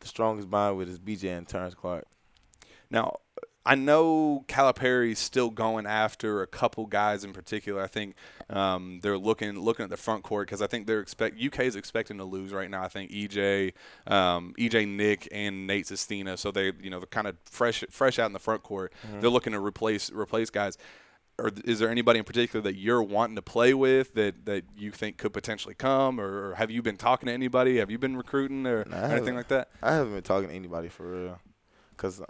the 0.00 0.08
strongest 0.08 0.50
bond 0.50 0.76
with 0.76 0.88
is 0.88 0.98
BJ 0.98 1.36
and 1.36 1.46
Terrence 1.46 1.74
Clark. 1.74 2.06
Now, 2.90 3.20
I 3.64 3.76
know 3.76 4.44
Calipari's 4.48 5.20
still 5.20 5.50
going 5.50 5.86
after 5.86 6.42
a 6.42 6.46
couple 6.46 6.86
guys 6.86 7.22
in 7.22 7.32
particular. 7.32 7.80
I 7.80 7.86
think 7.86 8.16
um, 8.50 8.98
they're 9.02 9.18
looking 9.18 9.58
looking 9.58 9.84
at 9.84 9.90
the 9.90 9.96
front 9.96 10.24
court 10.24 10.48
because 10.48 10.60
I 10.60 10.66
think 10.66 10.86
they're 10.86 11.00
expect 11.00 11.40
UK 11.40 11.60
is 11.60 11.76
expecting 11.76 12.18
to 12.18 12.24
lose 12.24 12.52
right 12.52 12.68
now. 12.68 12.82
I 12.82 12.88
think 12.88 13.12
EJ, 13.12 13.72
um, 14.06 14.54
EJ 14.58 14.88
Nick 14.88 15.28
and 15.30 15.66
Nate 15.66 15.86
Sestina, 15.86 16.36
so 16.36 16.50
they 16.50 16.72
you 16.80 16.90
know 16.90 16.98
they're 16.98 17.06
kind 17.06 17.28
of 17.28 17.36
fresh 17.44 17.84
fresh 17.90 18.18
out 18.18 18.26
in 18.26 18.32
the 18.32 18.40
front 18.40 18.64
court. 18.64 18.92
Mm-hmm. 19.06 19.20
They're 19.20 19.30
looking 19.30 19.52
to 19.52 19.60
replace 19.60 20.10
replace 20.10 20.50
guys. 20.50 20.76
Or 21.38 21.50
is 21.64 21.78
there 21.78 21.88
anybody 21.88 22.18
in 22.18 22.26
particular 22.26 22.62
that 22.62 22.76
you're 22.76 23.02
wanting 23.02 23.36
to 23.36 23.42
play 23.42 23.72
with 23.72 24.12
that, 24.14 24.44
that 24.44 24.64
you 24.76 24.90
think 24.90 25.16
could 25.16 25.32
potentially 25.32 25.74
come, 25.74 26.20
or, 26.20 26.50
or 26.50 26.54
have 26.56 26.70
you 26.70 26.82
been 26.82 26.98
talking 26.98 27.26
to 27.26 27.32
anybody? 27.32 27.78
Have 27.78 27.90
you 27.90 27.98
been 27.98 28.18
recruiting 28.18 28.66
or 28.66 28.84
Nah, 28.84 29.06
I 29.06 29.16
anything 29.16 29.34
like 29.34 29.48
that? 29.48 29.70
I 29.82 29.94
haven't 29.94 30.12
been 30.12 30.22
talking 30.22 30.50
to 30.50 30.54
anybody 30.54 30.88
for 30.88 31.10
real, 31.10 31.40
cause 31.96 32.20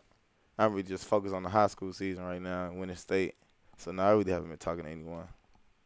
I'm 0.65 0.73
really 0.73 0.83
just 0.85 1.07
focused 1.07 1.35
on 1.35 1.43
the 1.43 1.49
high 1.49 1.67
school 1.67 1.93
season 1.93 2.25
right 2.25 2.41
now, 2.41 2.71
winning 2.73 2.97
state. 2.97 3.35
So 3.79 3.91
now 3.91 4.09
I 4.09 4.13
really 4.13 4.33
haven't 4.33 4.49
been 4.49 4.59
talking 4.59 4.85
to 4.85 4.91
anyone. 4.91 5.27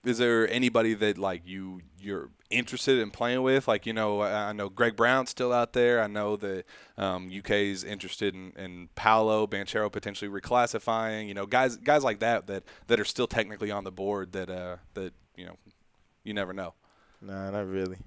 is 0.05 0.19
there 0.19 0.49
anybody 0.51 0.95
that 0.95 1.19
like 1.19 1.43
you 1.47 1.81
you're 2.01 2.29
interested 2.51 2.99
in 2.99 3.11
playing 3.11 3.43
with? 3.43 3.67
Like 3.67 3.87
you 3.87 3.93
know, 3.93 4.21
I 4.21 4.51
I 4.51 4.53
know 4.53 4.69
Greg 4.69 4.95
Brown's 4.97 5.31
still 5.31 5.53
out 5.53 5.73
there. 5.73 6.03
I 6.03 6.07
know 6.07 6.37
that 6.37 6.65
um, 6.97 7.31
UK's 7.37 7.85
interested 7.85 8.35
in, 8.35 8.53
in 8.57 8.89
Paolo 8.95 9.47
Banchero 9.47 9.91
potentially 9.91 10.31
reclassifying. 10.31 11.27
You 11.27 11.35
know, 11.35 11.47
guys 11.47 11.77
guys 11.77 12.05
like 12.05 12.21
that 12.21 12.47
that 12.47 12.65
that 12.89 13.01
are 13.01 13.05
still 13.05 13.27
technically 13.27 13.71
on 13.71 13.85
the 13.85 13.93
board 13.93 14.33
that 14.33 14.51
uh, 14.51 14.77
that 14.95 15.13
you 15.37 15.47
know 15.47 15.57
you 16.23 16.35
never 16.35 16.53
know. 16.53 16.75
Nah, 17.23 17.51
not 17.51 17.67
really. 17.67 17.99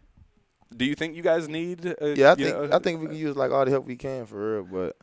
Do 0.76 0.86
you 0.86 0.94
think 0.94 1.16
you 1.16 1.24
guys 1.24 1.50
need? 1.50 1.86
Uh, 1.86 2.06
Yeah, 2.16 2.32
I 2.32 2.36
think 2.36 2.56
know, 2.56 2.70
I 2.72 2.80
think 2.80 3.02
we 3.02 3.08
can 3.08 3.16
use 3.16 3.36
like 3.36 3.52
all 3.52 3.66
the 3.66 3.72
help 3.72 3.86
we 3.86 3.96
can 3.96 4.26
for 4.28 4.58
real, 4.62 4.64
but 4.64 4.96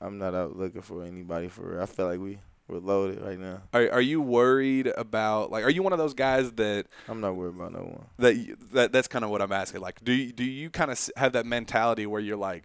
I'm 0.00 0.18
not 0.18 0.34
out 0.34 0.56
looking 0.56 0.82
for 0.82 1.04
anybody 1.04 1.48
for 1.48 1.62
real. 1.72 1.82
I 1.82 1.86
feel 1.86 2.06
like 2.06 2.20
we 2.20 2.38
we're 2.68 2.78
loaded 2.78 3.22
right 3.22 3.38
now. 3.38 3.62
Are, 3.72 3.90
are 3.92 4.00
you 4.00 4.20
worried 4.20 4.92
about 4.96 5.50
like? 5.50 5.64
Are 5.64 5.70
you 5.70 5.82
one 5.82 5.92
of 5.94 5.98
those 5.98 6.14
guys 6.14 6.52
that 6.52 6.86
I'm 7.08 7.20
not 7.20 7.34
worried 7.34 7.54
about 7.56 7.72
no 7.72 7.80
one. 7.80 8.04
that 8.18 8.36
you- 8.36 8.56
that 8.72 8.92
that's 8.92 9.08
kind 9.08 9.24
of 9.24 9.30
what 9.30 9.40
I'm 9.42 9.52
asking. 9.52 9.80
Like, 9.80 10.04
do 10.04 10.12
you, 10.12 10.32
do 10.32 10.44
you 10.44 10.68
kind 10.70 10.90
of 10.90 11.10
have 11.16 11.32
that 11.32 11.46
mentality 11.46 12.06
where 12.06 12.20
you're 12.20 12.36
like, 12.36 12.64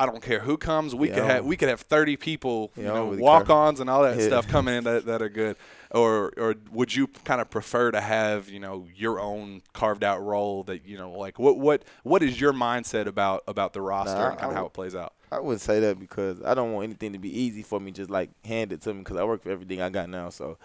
I 0.00 0.06
don't 0.06 0.22
care 0.22 0.38
who 0.40 0.56
comes, 0.56 0.94
we 0.94 1.08
Yeah, 1.08 1.14
could 1.16 1.24
have 1.24 1.44
we 1.44 1.56
could 1.56 1.68
have 1.68 1.80
30 1.80 2.16
people, 2.16 2.72
Yeah, 2.76 2.84
you 2.84 2.88
know, 2.92 3.04
really 3.10 3.20
walk-ons 3.22 3.80
and 3.80 3.90
all 3.90 4.02
that 4.04 4.16
Yeah. 4.20 4.26
stuff 4.26 4.46
coming 4.48 4.74
in 4.76 4.84
that, 4.84 5.06
that 5.06 5.20
are 5.22 5.28
good, 5.28 5.56
or 5.90 6.32
or 6.36 6.54
would 6.70 6.94
you 6.94 7.08
kind 7.08 7.40
of 7.40 7.50
prefer 7.50 7.90
to 7.90 8.00
have 8.00 8.48
you 8.48 8.60
know 8.60 8.86
your 8.94 9.18
own 9.20 9.60
carved 9.72 10.04
out 10.04 10.22
role 10.24 10.62
that 10.64 10.86
you 10.86 10.96
know 10.96 11.10
like 11.10 11.38
what 11.40 11.58
what 11.58 11.84
what 12.04 12.22
is 12.22 12.40
your 12.40 12.52
mindset 12.52 13.06
about 13.06 13.42
about 13.48 13.72
the 13.72 13.80
roster 13.82 14.20
Nah, 14.20 14.28
and 14.30 14.38
kind 14.38 14.50
I 14.52 14.54
of 14.54 14.56
how 14.56 14.66
it 14.66 14.72
plays 14.72 14.94
out? 14.94 15.14
I 15.30 15.40
wouldn't 15.40 15.60
say 15.60 15.80
that 15.80 15.98
because 15.98 16.42
I 16.42 16.54
don't 16.54 16.72
want 16.72 16.84
anything 16.84 17.12
to 17.12 17.18
be 17.18 17.36
easy 17.40 17.62
for 17.62 17.78
me. 17.80 17.90
Just 17.92 18.10
like 18.10 18.30
hand 18.44 18.72
it 18.72 18.80
to 18.82 18.94
me 18.94 19.00
because 19.00 19.16
I 19.16 19.24
work 19.24 19.42
for 19.42 19.50
everything 19.50 19.80
I 19.82 19.90
got 19.90 20.08
now. 20.08 20.30
So, 20.30 20.56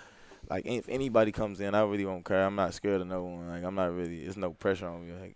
like 0.49 0.65
if 0.65 0.87
anybody 0.89 1.31
comes 1.31 1.59
in, 1.59 1.75
I 1.75 1.81
really 1.83 2.05
won't 2.05 2.25
care. 2.25 2.45
I'm 2.45 2.55
not 2.55 2.73
scared 2.73 3.01
of 3.01 3.07
no 3.07 3.23
one. 3.23 3.49
Like 3.49 3.63
I'm 3.63 3.75
not 3.75 3.93
really. 3.93 4.23
There's 4.23 4.37
no 4.37 4.51
pressure 4.51 4.87
on 4.87 5.05
me. 5.05 5.13
Like, 5.19 5.35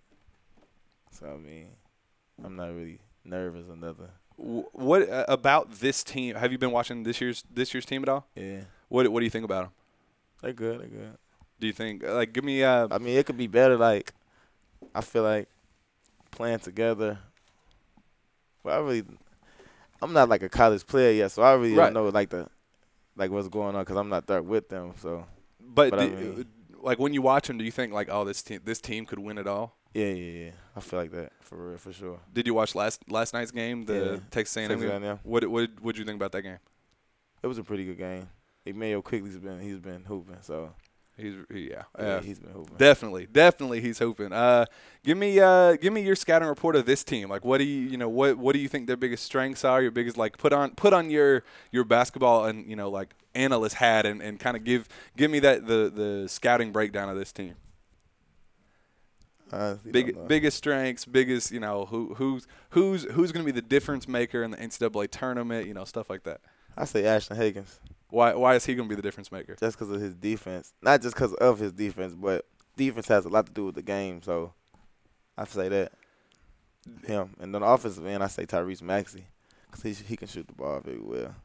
so 1.12 1.28
I 1.28 1.38
mean, 1.38 1.68
I'm 2.44 2.56
not 2.56 2.68
really 2.74 3.00
nervous 3.26 3.66
or 3.70 3.76
nothing. 3.76 4.08
What 4.38 5.10
uh, 5.10 5.26
about 5.28 5.72
this 5.80 6.04
team? 6.04 6.36
Have 6.36 6.52
you 6.52 6.58
been 6.58 6.72
watching 6.72 7.04
this 7.04 7.20
year's 7.20 7.44
this 7.52 7.74
year's 7.74 7.86
team 7.86 8.04
at 8.04 8.10
all? 8.10 8.28
Yeah, 8.36 8.62
What 8.88 9.08
what 9.10 9.20
do 9.20 9.26
you 9.26 9.32
think 9.32 9.46
about 9.46 9.64
them? 9.64 9.72
they're 10.42 10.54
good. 10.54 10.80
They're 10.82 10.88
good. 10.88 11.18
Do 11.60 11.66
you 11.68 11.74
think 11.74 12.04
like 12.04 12.34
give 12.34 12.44
me 12.44 12.64
uh 12.64 12.88
I 12.92 13.00
mean, 13.00 13.18
it 13.18 13.26
could 13.26 13.38
be 13.38 13.48
better. 13.48 13.76
Like, 13.78 14.14
I 14.94 15.02
feel 15.02 15.24
like 15.24 15.50
playing 16.30 16.60
together. 16.60 17.18
But 18.68 18.74
I 18.74 18.78
really, 18.80 19.04
I'm 20.02 20.12
not 20.12 20.28
like 20.28 20.44
a 20.44 20.50
college 20.50 20.86
player 20.86 21.12
yet, 21.14 21.32
so 21.32 21.42
I 21.42 21.54
really 21.54 21.74
Right. 21.74 21.86
don't 21.86 21.94
know 21.94 22.10
like 22.10 22.30
the, 22.30 22.50
like 23.16 23.32
what's 23.32 23.48
going 23.48 23.76
on 23.78 23.82
because 23.84 23.96
I'm 23.96 24.10
not 24.10 24.28
there 24.28 24.42
with 24.42 24.68
them. 24.68 24.92
So 25.02 25.26
But, 25.62 25.92
But 25.92 26.00
I 26.02 26.08
mean- 26.10 26.42
uh, 26.42 26.44
like 26.82 27.00
when 27.00 27.14
you 27.14 27.22
watch 27.22 27.48
them, 27.48 27.58
do 27.58 27.64
you 27.64 27.72
think 27.72 27.94
like, 27.94 28.10
oh, 28.12 28.26
this 28.26 28.44
team, 28.44 28.60
this 28.66 28.82
team 28.82 29.06
could 29.06 29.20
win 29.20 29.38
it 29.38 29.48
all? 29.48 29.78
yeah, 29.94 30.08
yeah, 30.08 30.44
yeah. 30.46 30.52
I 30.76 30.82
feel 30.82 31.00
like 31.00 31.12
that 31.12 31.32
for 31.40 31.56
real, 31.70 31.78
for 31.78 31.94
sure. 31.94 32.20
Did 32.34 32.46
you 32.46 32.54
watch 32.54 32.76
last 32.76 33.10
last 33.10 33.34
night's 33.34 33.52
game, 33.52 33.86
the 33.86 33.94
Yeah. 33.96 34.20
Texas 34.32 34.58
A&M? 34.58 34.70
Texas? 34.70 34.90
A&M. 34.92 35.20
What 35.24 35.48
what 35.48 35.70
would 35.82 35.98
you 35.98 36.04
think 36.04 36.18
about 36.18 36.34
that 36.34 36.42
game? 36.42 36.60
It 37.42 37.48
was 37.48 37.58
a 37.58 37.64
pretty 37.64 37.86
good 37.86 37.98
game. 37.98 38.28
Immanuel 38.66 39.02
Quickley's 39.02 39.38
been 39.38 39.62
he's 39.62 39.80
been 39.80 40.04
hooping, 40.04 40.42
so 40.42 40.74
He's 41.18 41.34
he, 41.52 41.70
yeah, 41.72 41.84
yeah, 41.98 42.06
uh, 42.06 42.22
he's 42.22 42.40
been 42.40 42.52
hooping. 42.52 42.78
definitely 42.78 43.26
definitely 43.26 43.82
he's 43.82 43.98
hooping. 43.98 44.32
Uh, 44.32 44.66
give 45.04 45.18
me 45.18 45.40
uh 45.40 45.76
give 45.76 45.92
me 45.92 46.02
your 46.02 46.16
scouting 46.16 46.48
report 46.48 46.76
of 46.76 46.86
this 46.86 47.04
team. 47.04 47.28
Like, 47.28 47.44
what 47.44 47.58
do 47.58 47.64
you 47.64 47.90
you 47.90 47.98
know 47.98 48.08
what 48.08 48.38
what 48.38 48.54
do 48.54 48.60
you 48.60 48.68
think 48.68 48.86
their 48.86 48.98
biggest 48.98 49.24
strengths 49.24 49.66
are? 49.66 49.82
Your 49.82 49.90
biggest 49.92 50.16
like 50.16 50.38
put 50.38 50.54
on 50.54 50.76
put 50.76 50.94
on 50.94 51.10
your 51.10 51.44
your 51.72 51.84
basketball 51.86 52.46
and 52.46 52.70
you 52.70 52.76
know 52.76 52.90
like 52.90 53.16
analyst 53.34 53.76
hat 53.76 54.06
and, 54.06 54.22
and 54.22 54.40
kind 54.40 54.56
of 54.56 54.64
give 54.64 54.88
give 55.16 55.32
me 55.32 55.40
that 55.40 55.66
the 55.66 55.92
the 55.94 56.30
scouting 56.30 56.72
breakdown 56.72 57.10
of 57.10 57.18
this 57.18 57.32
team. 57.32 57.56
Big, 59.92 60.28
biggest 60.28 60.58
strengths, 60.58 61.06
biggest, 61.06 61.52
you 61.52 61.60
know, 61.60 61.86
who 61.86 62.14
who's 62.16 62.48
who's 62.72 63.04
who's 63.06 63.32
going 63.32 63.46
to 63.46 63.52
be 63.52 63.58
the 63.58 63.66
difference 63.66 64.08
maker 64.08 64.44
in 64.44 64.52
the 64.52 64.58
NCAA 64.58 65.10
tournament, 65.10 65.68
you 65.68 65.74
know, 65.74 65.86
stuff 65.86 66.10
like 66.10 66.24
that. 66.24 66.42
I 66.76 66.86
say 66.86 67.06
Ashton 67.06 67.38
Hagans 67.38 67.80
Why 68.10 68.34
why 68.34 68.56
is 68.56 68.66
he 68.66 68.76
going 68.76 68.88
to 68.88 68.90
be 68.90 68.96
the 68.96 69.02
difference 69.02 69.32
maker? 69.32 69.56
just 69.60 69.78
because 69.78 69.94
of 69.94 70.02
his 70.02 70.16
defense, 70.16 70.74
not 70.82 71.02
just 71.02 71.16
because 71.16 71.34
of 71.34 71.60
his 71.60 71.74
defense, 71.74 72.14
but 72.14 72.46
defense 72.76 73.08
has 73.08 73.26
a 73.26 73.30
lot 73.30 73.48
to 73.48 73.52
do 73.52 73.66
with 73.66 73.76
the 73.76 73.82
game. 73.82 74.22
So 74.22 74.54
I 75.38 75.46
say 75.46 75.68
that 75.70 75.92
him, 77.06 77.36
and 77.40 77.54
then 77.54 77.62
the 77.62 77.68
offensive 77.68 78.06
end, 78.06 78.24
I 78.24 78.28
say 78.28 78.46
Tyrese 78.46 78.82
Maxey 78.82 79.26
because 79.70 79.84
he 79.84 79.94
he 80.06 80.16
can 80.16 80.28
shoot 80.28 80.48
the 80.48 80.54
ball 80.54 80.80
very 80.80 81.00
well. 81.00 81.36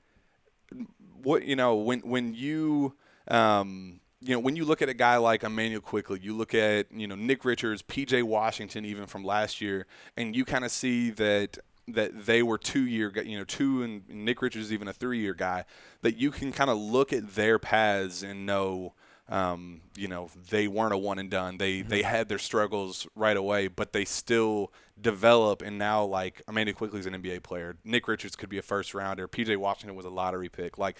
What 1.22 1.44
you 1.44 1.56
know 1.56 1.74
when 1.74 2.00
when 2.00 2.34
you 2.34 2.94
um 3.28 4.00
you 4.20 4.34
know 4.34 4.40
when 4.40 4.54
you 4.54 4.64
look 4.64 4.82
at 4.82 4.88
a 4.88 4.94
guy 4.94 5.16
like 5.16 5.42
Immanuel 5.42 5.80
Quickley, 5.80 6.20
you 6.22 6.36
look 6.36 6.54
at 6.54 6.92
you 6.92 7.06
know 7.06 7.16
Nick 7.16 7.44
Richards, 7.44 7.82
P.J. 7.82 8.22
Washington, 8.22 8.84
even 8.84 9.06
from 9.06 9.24
last 9.24 9.60
year, 9.60 9.86
and 10.16 10.36
you 10.36 10.44
kind 10.44 10.64
of 10.64 10.70
see 10.70 11.10
that 11.10 11.58
that 11.88 12.26
they 12.26 12.42
were 12.42 12.58
two 12.58 12.86
year 12.86 13.12
you 13.24 13.38
know 13.38 13.44
two 13.44 13.82
and 13.82 14.08
Nick 14.08 14.40
Richards 14.40 14.66
is 14.66 14.72
even 14.72 14.88
a 14.88 14.92
three 14.92 15.18
year 15.18 15.34
guy 15.34 15.64
that 16.02 16.16
you 16.16 16.30
can 16.30 16.52
kind 16.52 16.70
of 16.70 16.78
look 16.78 17.12
at 17.12 17.34
their 17.34 17.58
paths 17.58 18.22
and 18.22 18.46
know 18.46 18.94
um, 19.28 19.80
you 19.96 20.08
know 20.08 20.30
they 20.50 20.68
weren't 20.68 20.92
a 20.92 20.98
one 20.98 21.18
and 21.18 21.30
done. 21.30 21.58
They 21.58 21.82
they 21.82 22.02
had 22.02 22.28
their 22.28 22.38
struggles 22.38 23.06
right 23.14 23.36
away 23.36 23.68
but 23.68 23.92
they 23.92 24.04
still 24.04 24.72
develop 25.00 25.62
and 25.62 25.78
now 25.78 26.04
like 26.04 26.42
Immanuel 26.48 26.76
Quickley 26.76 27.00
is 27.00 27.06
an 27.06 27.14
NBA 27.14 27.42
player. 27.42 27.76
Nick 27.84 28.06
Richards 28.06 28.36
could 28.36 28.48
be 28.48 28.58
a 28.58 28.62
first 28.62 28.94
rounder. 28.94 29.26
PJ 29.26 29.56
Washington 29.56 29.96
was 29.96 30.06
a 30.06 30.10
lottery 30.10 30.48
pick. 30.48 30.78
Like 30.78 30.96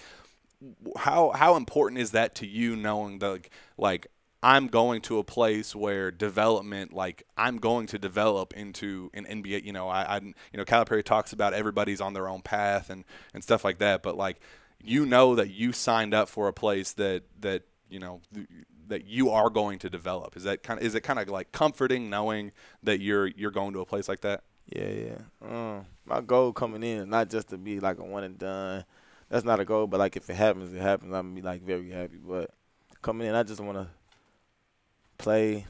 how 0.97 1.31
how 1.31 1.57
important 1.57 2.01
is 2.01 2.12
that 2.12 2.35
to 2.37 2.47
you 2.47 2.77
knowing 2.77 3.18
the 3.18 3.31
like, 3.31 3.51
like 3.77 4.07
I'm 4.43 4.67
going 4.67 5.03
to 5.03 5.19
a 5.19 5.25
place 5.25 5.75
where 5.75 6.11
development 6.11 6.93
like 6.93 7.23
I'm 7.37 7.59
going 7.59 7.87
to 7.89 7.99
develop 7.99 8.55
into 8.55 9.11
an 9.15 9.25
NBA 9.25 9.65
you 9.65 9.73
know 9.73 9.89
I, 9.89 10.17
I 10.17 10.19
you 10.19 10.35
know 10.55 10.65
Calipari 10.65 11.05
talks 11.05 11.33
about 11.33 11.55
everybody's 11.55 12.01
on 12.01 12.13
their 12.15 12.29
own 12.29 12.43
path 12.43 12.91
and 12.91 13.05
and 13.35 13.43
stuff 13.43 13.65
like 13.65 13.79
that 13.79 14.03
but 14.03 14.17
like 14.17 14.41
you 14.83 15.07
know 15.07 15.35
that 15.37 15.51
you 15.51 15.73
signed 15.73 16.15
up 16.15 16.29
for 16.29 16.49
a 16.49 16.53
place 16.53 16.93
that 16.95 17.23
that 17.41 17.63
you 17.89 18.01
know 18.01 18.21
that 18.89 19.07
you 19.07 19.31
are 19.31 19.49
going 19.49 19.79
to 19.79 19.89
develop 19.89 20.37
is 20.37 20.43
that 20.43 20.63
kind 20.63 20.81
of 20.81 20.87
is 20.87 20.95
it 20.95 21.03
kind 21.03 21.19
of 21.19 21.29
like 21.29 21.53
comforting 21.53 22.11
knowing 22.11 22.53
that 22.83 23.01
you're 23.01 23.29
you're 23.29 23.51
going 23.51 23.73
to 23.73 23.81
a 23.81 23.87
place 23.87 24.09
like 24.09 24.23
that 24.23 24.43
Yeah, 24.67 24.89
yeah. 24.89 25.19
Um, 25.43 25.87
my 26.05 26.21
goal 26.21 26.53
coming 26.53 26.83
in 26.83 27.11
not 27.11 27.31
just 27.31 27.49
to 27.49 27.59
be 27.59 27.81
like 27.81 27.99
a 27.99 28.05
one 28.05 28.25
and 28.25 28.39
done. 28.39 28.85
That's 29.29 29.45
not 29.45 29.61
a 29.61 29.65
goal, 29.65 29.87
but 29.87 29.99
like 29.99 30.17
if 30.17 30.29
it 30.29 30.35
happens, 30.35 30.73
it 30.73 30.81
happens. 30.81 31.13
I'm 31.13 31.35
be 31.35 31.43
like 31.43 31.63
very 31.63 31.91
happy. 31.91 32.19
But 32.23 32.51
coming 33.01 33.27
in, 33.27 33.35
I 33.35 33.43
just 33.43 33.61
want 33.61 33.79
to 33.79 33.89
play, 35.23 35.65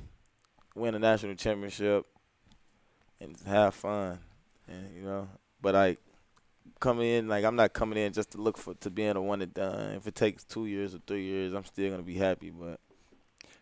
win 0.75 0.95
a 0.95 0.99
national 0.99 1.35
championship, 1.35 2.07
and 3.21 3.37
have 3.47 3.75
fun. 3.75 4.19
And 4.67 4.97
you 4.97 5.03
know, 5.03 5.29
but 5.61 5.75
like 5.75 5.99
coming 6.81 7.07
in, 7.07 7.29
like 7.29 7.45
I'm 7.45 7.55
not 7.57 7.75
coming 7.75 7.99
in 7.99 8.12
just 8.12 8.33
to 8.33 8.38
look 8.38 8.57
for 8.57 8.75
to 8.75 8.91
being 8.91 9.15
a 9.17 9.23
one 9.23 9.43
and 9.43 9.53
done. 9.53 9.95
If 9.95 10.07
it 10.07 10.15
takes 10.15 10.43
two 10.43 10.67
years 10.67 10.95
or 10.95 10.99
three 11.07 11.25
years, 11.25 11.53
I'm 11.53 11.65
still 11.65 11.91
gonna 11.91 12.03
be 12.03 12.17
happy. 12.17 12.51
But 12.51 12.81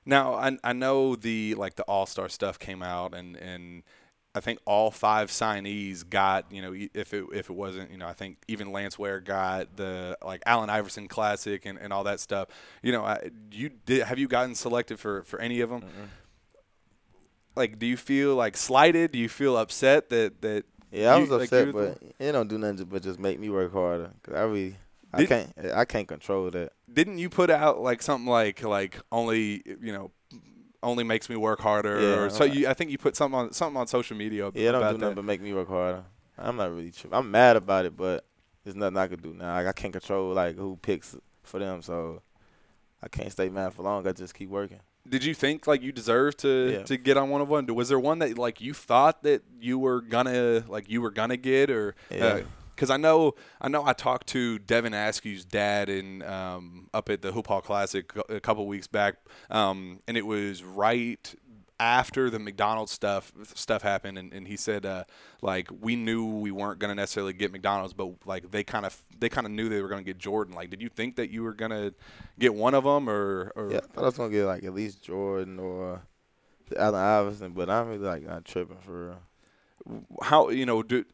Now 0.06 0.34
I 0.34 0.56
I 0.62 0.72
know 0.72 1.16
the 1.16 1.56
like 1.56 1.74
the 1.74 1.82
All 1.84 2.06
Star 2.06 2.28
stuff 2.28 2.58
came 2.58 2.82
out 2.82 3.12
and 3.14 3.36
and 3.36 3.82
I 4.32 4.38
think 4.40 4.60
all 4.64 4.90
five 4.92 5.30
signees 5.30 6.08
got 6.08 6.46
you 6.52 6.62
know 6.62 6.72
if 6.72 7.12
it 7.12 7.24
if 7.32 7.50
it 7.50 7.52
wasn't 7.52 7.90
you 7.90 7.96
know 7.98 8.06
I 8.06 8.12
think 8.12 8.38
even 8.46 8.70
Lance 8.70 8.96
Ware 8.98 9.20
got 9.20 9.76
the 9.76 10.16
like 10.24 10.42
Allen 10.46 10.70
Iverson 10.70 11.08
Classic 11.08 11.66
and, 11.66 11.78
and 11.78 11.92
all 11.92 12.04
that 12.04 12.20
stuff. 12.20 12.48
You 12.82 12.92
know, 12.92 13.04
I, 13.04 13.30
you 13.50 13.70
did 13.86 14.04
have 14.04 14.18
you 14.20 14.28
gotten 14.28 14.54
selected 14.54 15.00
for 15.00 15.24
for 15.24 15.40
any 15.40 15.60
of 15.60 15.70
them? 15.70 15.82
Like, 17.56 17.78
do 17.78 17.86
you 17.86 17.96
feel 17.96 18.36
like 18.36 18.56
slighted? 18.56 19.12
Do 19.12 19.18
you 19.18 19.28
feel 19.28 19.56
upset 19.56 20.08
that 20.10 20.40
that? 20.42 20.64
yeah, 20.92 21.14
I 21.14 21.18
was 21.18 21.30
like, 21.30 21.42
upset, 21.42 21.66
you- 21.66 21.72
but 21.72 21.98
it 22.18 22.32
don't 22.32 22.48
do 22.48 22.58
nothing 22.58 22.84
but 22.86 23.02
just 23.02 23.18
make 23.18 23.38
me 23.40 23.50
work 23.50 23.72
harder. 23.72 24.10
Cause 24.22 24.34
I 24.34 24.42
really, 24.42 24.76
I 25.12 25.26
can't, 25.26 25.52
I 25.74 25.84
can't 25.84 26.06
control 26.06 26.48
that. 26.52 26.72
didn't 26.92 27.18
you 27.18 27.28
put 27.28 27.50
out 27.50 27.80
like 27.80 28.00
something 28.02 28.28
like 28.30 28.62
like 28.62 29.00
only 29.10 29.62
you 29.66 29.92
know 29.92 30.12
only 30.82 31.04
makes 31.04 31.28
me 31.28 31.36
work 31.36 31.60
harder. 31.60 32.00
Yeah, 32.00 32.14
or 32.20 32.30
so 32.30 32.44
I'm 32.44 32.52
you, 32.52 32.68
I 32.68 32.74
think 32.74 32.90
you 32.90 32.98
put 32.98 33.16
something 33.16 33.38
on 33.38 33.52
something 33.52 33.76
on 33.78 33.86
social 33.86 34.16
media 34.16 34.50
Yeah, 34.54 34.72
don't 34.72 34.80
do 34.82 34.86
that. 34.92 34.98
nothing 34.98 35.14
but 35.16 35.24
make 35.24 35.40
me 35.40 35.52
work 35.52 35.68
harder. 35.68 36.04
I'm 36.38 36.56
not 36.56 36.70
really 36.70 36.90
tripping. 36.90 37.18
I'm 37.18 37.30
mad 37.30 37.56
about 37.56 37.84
it, 37.84 37.96
but 37.96 38.24
there's 38.64 38.76
nothing 38.76 38.96
I 38.96 39.06
could 39.08 39.22
do 39.22 39.34
now. 39.34 39.54
Like, 39.54 39.66
I 39.66 39.72
can't 39.72 39.92
control 39.92 40.32
like 40.32 40.56
who 40.56 40.78
picks 40.80 41.14
for 41.42 41.58
them, 41.58 41.82
so 41.82 42.22
I 43.02 43.08
can't 43.08 43.30
stay 43.30 43.48
mad 43.48 43.74
for 43.74 43.82
long. 43.82 44.06
I 44.06 44.12
just 44.12 44.34
keep 44.34 44.48
working. 44.48 44.80
Did 45.08 45.24
you 45.24 45.34
think 45.34 45.66
like 45.66 45.82
you 45.82 45.92
deserved 45.92 46.38
to 46.40 46.72
Yeah. 46.72 46.82
to 46.84 46.96
get 46.96 47.16
on 47.16 47.30
one 47.30 47.40
of 47.40 47.48
one? 47.48 47.66
Was 47.74 47.88
there 47.88 47.98
one 47.98 48.18
that 48.20 48.36
like 48.38 48.60
you 48.60 48.74
thought 48.74 49.22
that 49.22 49.42
you 49.60 49.78
were 49.78 50.00
gonna 50.02 50.62
like 50.68 50.88
you 50.90 51.00
were 51.02 51.10
gonna 51.10 51.36
get 51.38 51.70
or? 51.70 51.94
Uh, 52.12 52.14
yeah. 52.14 52.40
Because 52.80 52.88
I 52.88 52.96
know 52.96 53.34
I 53.60 53.68
know 53.68 53.84
I 53.84 53.92
talked 53.92 54.28
to 54.28 54.58
Devin 54.58 54.94
Askew's 54.94 55.44
dad 55.44 55.90
in 55.90 56.22
um, 56.22 56.88
up 56.94 57.10
at 57.10 57.20
the 57.20 57.30
Hoop 57.30 57.46
Hall 57.46 57.60
Classic 57.60 58.10
a 58.30 58.40
couple 58.40 58.66
weeks 58.66 58.86
back, 58.86 59.16
um, 59.50 60.00
and 60.08 60.16
it 60.16 60.24
was 60.24 60.64
right 60.64 61.34
after 61.78 62.30
the 62.30 62.38
McDonald's 62.38 62.90
stuff 62.90 63.32
stuff 63.54 63.82
happened, 63.82 64.16
and, 64.16 64.32
and 64.32 64.48
he 64.48 64.56
said 64.56 64.86
uh, 64.86 65.04
like 65.42 65.68
we 65.82 65.94
knew 65.94 66.24
we 66.24 66.50
weren't 66.50 66.78
gonna 66.78 66.94
necessarily 66.94 67.34
get 67.34 67.52
McDonald's, 67.52 67.92
but 67.92 68.12
like 68.24 68.50
they 68.50 68.64
kind 68.64 68.86
of 68.86 68.98
they 69.18 69.28
kind 69.28 69.46
of 69.46 69.52
knew 69.52 69.68
they 69.68 69.82
were 69.82 69.88
gonna 69.88 70.02
get 70.02 70.16
Jordan. 70.16 70.54
Like, 70.54 70.70
did 70.70 70.80
you 70.80 70.88
think 70.88 71.16
that 71.16 71.28
you 71.28 71.42
were 71.42 71.52
gonna 71.52 71.92
get 72.38 72.54
one 72.54 72.72
of 72.72 72.84
them, 72.84 73.10
or, 73.10 73.52
or 73.56 73.72
Yeah, 73.72 73.80
I 73.84 73.92
thought 73.92 74.02
I 74.04 74.06
was 74.06 74.16
gonna 74.16 74.30
get 74.30 74.46
like 74.46 74.64
at 74.64 74.72
least 74.72 75.02
Jordan 75.02 75.58
or 75.58 76.00
Allen 76.74 76.94
Iverson, 76.94 77.52
but 77.52 77.68
I'm 77.68 77.88
really 77.88 78.06
like 78.06 78.22
not 78.22 78.46
tripping 78.46 78.78
for 78.78 79.18
real. 79.86 80.08
how 80.22 80.48
you 80.48 80.64
know 80.64 80.82
do 80.82 81.04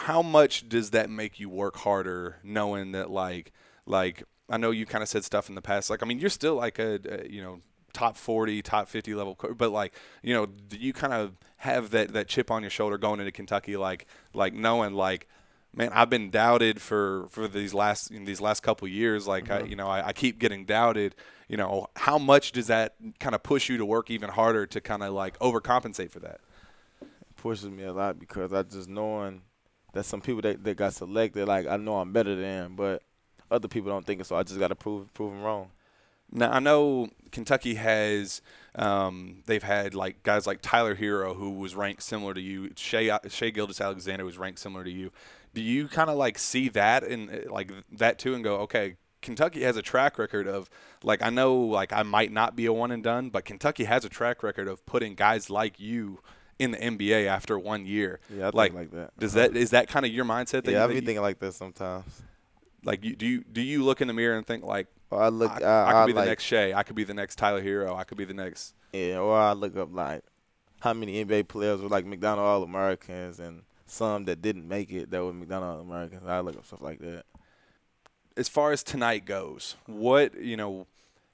how 0.00 0.22
much 0.22 0.68
does 0.68 0.90
that 0.90 1.10
make 1.10 1.38
you 1.38 1.48
work 1.48 1.76
harder 1.78 2.36
knowing 2.42 2.92
that 2.92 3.10
like 3.10 3.52
like 3.86 4.24
I 4.48 4.56
know 4.56 4.70
you 4.70 4.86
kind 4.86 5.02
of 5.02 5.08
said 5.08 5.24
stuff 5.24 5.48
in 5.48 5.54
the 5.54 5.62
past 5.62 5.90
like 5.90 6.02
I 6.02 6.06
mean 6.06 6.18
you're 6.18 6.30
still 6.30 6.56
like 6.56 6.78
a, 6.78 7.00
a 7.08 7.30
you 7.30 7.42
know 7.42 7.60
top 7.92 8.16
40 8.16 8.60
top 8.62 8.88
50 8.88 9.14
level 9.14 9.38
but 9.56 9.70
like 9.70 9.94
you 10.22 10.34
know 10.34 10.46
do 10.46 10.76
you 10.76 10.92
kind 10.92 11.12
of 11.12 11.36
have 11.58 11.90
that 11.90 12.12
that 12.12 12.26
chip 12.26 12.50
on 12.50 12.62
your 12.62 12.70
shoulder 12.70 12.98
going 12.98 13.20
into 13.20 13.32
Kentucky 13.32 13.76
like 13.76 14.06
like 14.32 14.52
knowing 14.52 14.94
like 14.94 15.28
man 15.74 15.90
I've 15.92 16.10
been 16.10 16.30
doubted 16.30 16.80
for 16.80 17.28
for 17.30 17.46
these 17.46 17.72
last 17.72 18.10
in 18.10 18.24
these 18.24 18.40
last 18.40 18.62
couple 18.62 18.88
years 18.88 19.28
like 19.28 19.50
I, 19.50 19.60
mm-hmm. 19.60 19.68
you 19.68 19.76
know 19.76 19.86
I, 19.86 20.08
I 20.08 20.12
keep 20.12 20.38
getting 20.38 20.64
doubted 20.64 21.14
you 21.48 21.56
know 21.56 21.86
how 21.96 22.18
much 22.18 22.52
does 22.52 22.68
that 22.68 22.94
kind 23.20 23.34
of 23.34 23.42
push 23.42 23.68
you 23.68 23.76
to 23.78 23.84
work 23.84 24.10
even 24.10 24.30
harder 24.30 24.66
to 24.66 24.80
kind 24.80 25.02
of 25.02 25.12
like 25.12 25.38
overcompensate 25.38 26.10
for 26.10 26.20
that? 26.20 26.40
It 27.00 27.36
pushes 27.36 27.68
me 27.70 27.84
a 27.84 27.92
lot 27.92 28.18
because 28.18 28.52
I 28.52 28.62
just 28.62 28.88
knowing 28.88 29.42
that 29.94 30.04
some 30.04 30.20
people 30.20 30.42
that, 30.42 30.62
that 30.64 30.76
got 30.76 30.92
selected, 30.92 31.48
like 31.48 31.66
I 31.66 31.76
know 31.76 31.96
I'm 31.98 32.12
better 32.12 32.34
than, 32.36 32.74
but 32.76 33.02
other 33.50 33.68
people 33.68 33.90
don't 33.90 34.04
think 34.04 34.20
it, 34.20 34.26
so 34.26 34.36
I 34.36 34.42
just 34.42 34.58
got 34.58 34.68
to 34.68 34.74
prove 34.74 35.12
prove 35.14 35.32
them 35.32 35.42
wrong. 35.42 35.70
Now 36.30 36.50
I 36.50 36.58
know 36.58 37.08
Kentucky 37.30 37.74
has 37.74 38.42
um, 38.74 39.42
they've 39.46 39.62
had 39.62 39.94
like 39.94 40.22
guys 40.22 40.46
like 40.46 40.58
Tyler 40.60 40.96
Herro 40.96 41.34
who 41.34 41.50
was 41.50 41.74
ranked 41.74 42.02
similar 42.02 42.34
to 42.34 42.40
you, 42.40 42.70
Shai 42.76 43.18
Shai 43.28 43.50
Gildas 43.50 43.80
Alexander 43.80 44.24
was 44.24 44.36
ranked 44.36 44.58
similar 44.58 44.84
to 44.84 44.90
you. 44.90 45.12
Do 45.54 45.62
you 45.62 45.86
kind 45.86 46.10
of 46.10 46.16
like 46.16 46.38
see 46.38 46.68
that 46.70 47.04
and 47.04 47.46
like 47.48 47.70
that 47.92 48.18
too 48.18 48.34
and 48.34 48.42
go, 48.42 48.56
okay, 48.62 48.96
Kentucky 49.22 49.62
has 49.62 49.76
a 49.76 49.82
track 49.82 50.18
record 50.18 50.48
of 50.48 50.68
like 51.04 51.22
I 51.22 51.30
know 51.30 51.54
like 51.56 51.92
I 51.92 52.02
might 52.02 52.32
not 52.32 52.56
be 52.56 52.66
a 52.66 52.72
one 52.72 52.90
and 52.90 53.02
done, 53.02 53.30
but 53.30 53.44
Kentucky 53.44 53.84
has 53.84 54.04
a 54.04 54.08
track 54.08 54.42
record 54.42 54.66
of 54.66 54.84
putting 54.86 55.14
guys 55.14 55.48
like 55.50 55.78
you 55.78 56.20
in 56.58 56.70
the 56.72 56.78
NBA 56.78 57.26
after 57.26 57.58
one 57.58 57.86
year. 57.86 58.20
Yeah, 58.30 58.42
I 58.42 58.44
think 58.46 58.54
like, 58.54 58.74
like 58.74 58.90
that. 58.92 59.18
Does 59.18 59.32
that 59.34 59.56
is 59.56 59.70
that 59.70 59.88
kind 59.88 60.06
of 60.06 60.12
your 60.12 60.24
mindset? 60.24 60.64
That 60.64 60.72
yeah, 60.72 60.78
you, 60.78 60.78
I 60.78 60.86
that 60.86 60.88
be 60.88 60.94
you- 60.96 61.00
thinking 61.02 61.22
like 61.22 61.38
that 61.40 61.54
sometimes. 61.54 62.22
like 62.84 63.04
you 63.04 63.16
do 63.16 63.26
you 63.26 63.44
do 63.44 63.60
you 63.62 63.84
look 63.84 64.00
in 64.00 64.08
the 64.08 64.14
mirror 64.14 64.36
and 64.36 64.46
think 64.46 64.64
like 64.64 64.86
Or 65.10 65.22
I 65.22 65.28
look, 65.28 65.50
I, 65.50 65.64
I, 65.64 65.88
I 65.88 65.92
could 65.92 65.98
I 65.98 66.06
be 66.06 66.12
the 66.12 66.24
next 66.24 66.44
Shai, 66.44 66.72
I 66.72 66.82
could 66.82 66.96
be 66.96 67.04
the 67.04 67.14
next 67.14 67.36
Tyler 67.36 67.62
Herro, 67.62 67.96
I 67.96 68.04
could 68.04 68.18
be 68.18 68.24
the 68.24 68.34
next 68.34 68.74
yeah, 68.92 69.18
or 69.18 69.36
I 69.38 69.52
look 69.52 69.76
up 69.76 69.88
like 69.92 70.22
how 70.80 70.92
many 70.92 71.24
NBA 71.24 71.48
players 71.48 71.80
were 71.80 71.88
like 71.88 72.04
McDonald 72.06 72.46
All 72.46 72.62
Americans 72.62 73.40
and 73.40 73.62
some 73.86 74.24
that 74.26 74.42
didn't 74.42 74.68
make 74.68 74.90
it 74.92 75.10
that 75.10 75.24
were 75.24 75.32
McDonald 75.32 75.76
All 75.78 75.82
Americans. 75.82 76.22
I 76.26 76.40
look 76.40 76.56
up 76.56 76.66
stuff 76.66 76.80
like 76.82 77.00
that. 77.00 77.24
as 78.36 78.48
far 78.48 78.72
as 78.72 78.82
tonight 78.82 79.24
goes, 79.24 79.76
what 79.86 80.38
you 80.40 80.56
know, 80.56 80.86